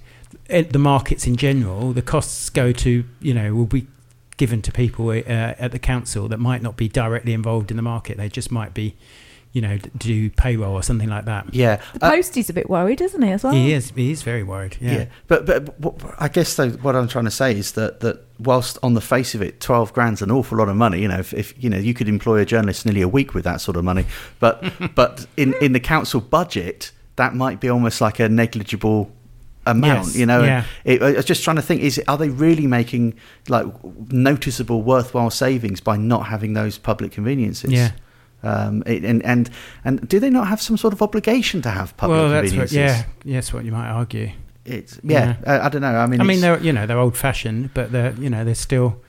[0.49, 3.87] the markets in general, the costs go to you know will be
[4.37, 7.83] given to people uh, at the council that might not be directly involved in the
[7.83, 8.15] market.
[8.17, 8.95] They just might be,
[9.51, 11.53] you know, do payroll or something like that.
[11.53, 13.51] Yeah, The uh, postie's a bit worried, isn't he, as well?
[13.51, 13.91] He is.
[13.91, 14.77] He is very worried.
[14.79, 14.91] yeah.
[14.93, 15.05] Yeah.
[15.27, 18.77] But but what, I guess though, what I'm trying to say is that that whilst
[18.81, 21.01] on the face of it, twelve grand's an awful lot of money.
[21.01, 23.43] You know, if, if you know you could employ a journalist nearly a week with
[23.43, 24.05] that sort of money,
[24.39, 24.63] but
[24.95, 29.11] but in in the council budget, that might be almost like a negligible
[29.71, 30.07] amount.
[30.07, 30.63] Yes, You know, yeah.
[30.83, 33.15] It, I was just trying to think: is are they really making
[33.47, 33.65] like
[34.11, 37.71] noticeable, worthwhile savings by not having those public conveniences?
[37.71, 37.91] Yeah.
[38.41, 39.49] Um, it, and and
[39.83, 42.77] and do they not have some sort of obligation to have public well, that's conveniences?
[42.77, 42.83] what.
[42.83, 43.03] Yeah.
[43.23, 44.31] Yes, what you might argue.
[44.65, 45.37] It's yeah.
[45.45, 45.95] I, I don't know.
[45.95, 48.55] I mean, I mean, they're you know they're old fashioned, but they're you know they're
[48.55, 49.01] still,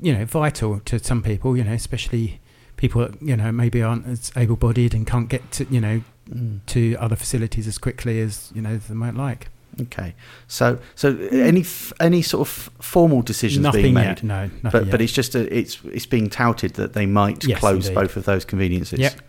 [0.00, 1.56] you know, vital to some people.
[1.56, 2.40] You know, especially
[2.76, 6.02] people that you know maybe aren't as able bodied and can't get to you know
[6.32, 9.48] Mm, to other facilities as quickly as you know they might like.
[9.82, 10.14] Okay.
[10.46, 14.22] So so any f- any sort of formal decisions Nothing being made, yet.
[14.22, 14.42] No.
[14.44, 14.90] Nothing but yet.
[14.90, 17.94] but it's just a, it's it's being touted that they might Yes, close indeed.
[18.00, 18.98] both of those conveniences.
[19.00, 19.20] Yep.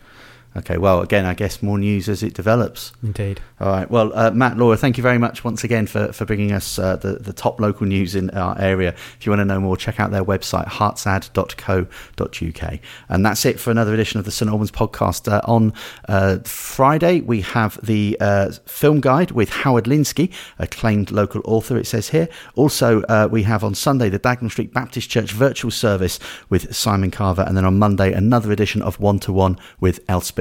[0.55, 2.91] Okay, well, again, I guess more news as it develops.
[3.03, 3.39] Indeed.
[3.59, 3.89] All right.
[3.89, 6.95] Well, uh, Matt, Laura, thank you very much once again for, for bringing us uh,
[6.95, 8.89] the, the top local news in our area.
[8.89, 12.79] If you want to know more, check out their website, hertsad.co.uk.
[13.09, 15.31] And that's it for another edition of the St Albans podcast.
[15.31, 15.71] Uh, on
[16.07, 21.85] uh, Friday, we have the uh, film guide with Howard Linskey, acclaimed local author, it
[21.85, 22.27] says here.
[22.55, 26.17] Also, uh, we have on Sunday the Dagnall Street Baptist Church virtual service
[26.49, 27.43] with Simon Carver.
[27.43, 30.38] And then on Monday, another edition of One to One with Elspeth.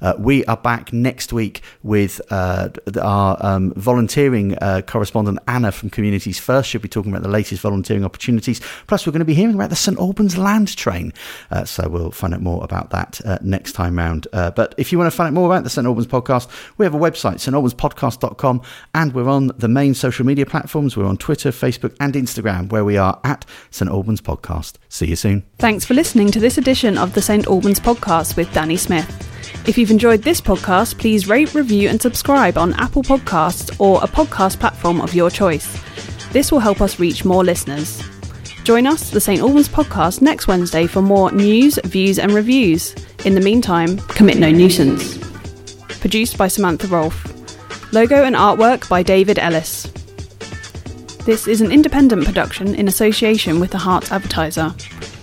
[0.00, 2.68] Uh, we are back next week with uh,
[3.00, 6.70] our um, volunteering uh, correspondent Anna from Communities First.
[6.70, 8.60] She'll be talking about the latest volunteering opportunities.
[8.86, 11.12] Plus, we're going to be hearing about the St Albans Land Train.
[11.50, 14.26] Uh, so we'll find out more about that uh, next time round.
[14.32, 16.48] But if you want to find out more about the St Albans podcast,
[16.78, 18.62] we have a website, stalbanspodcast.com,
[18.94, 20.96] and we're on the main social media platforms.
[20.96, 24.74] We're on Twitter, Facebook, and Instagram, where we are at St Albans Podcast.
[24.88, 25.44] See you soon.
[25.58, 29.39] Thanks for listening to this edition of the St Albans podcast with Danny Smith.
[29.66, 34.06] If you've enjoyed this podcast, please rate, review, and subscribe on Apple Podcasts or a
[34.06, 35.78] podcast platform of your choice.
[36.32, 38.02] This will help us reach more listeners.
[38.64, 42.94] Join us, the St Albans podcast, next Wednesday for more news, views, and reviews.
[43.24, 45.18] In the meantime, commit no nuisance.
[46.00, 47.92] Produced by Samantha Rolfe.
[47.92, 49.86] Logo and artwork by David Ellis.
[51.26, 54.74] This is an independent production in association with the Herts Advertiser.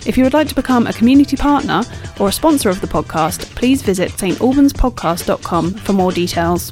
[0.07, 1.83] If you would like to become a community partner
[2.17, 6.71] or a sponsor of the podcast, please visit stalbanspodcast.com for more details.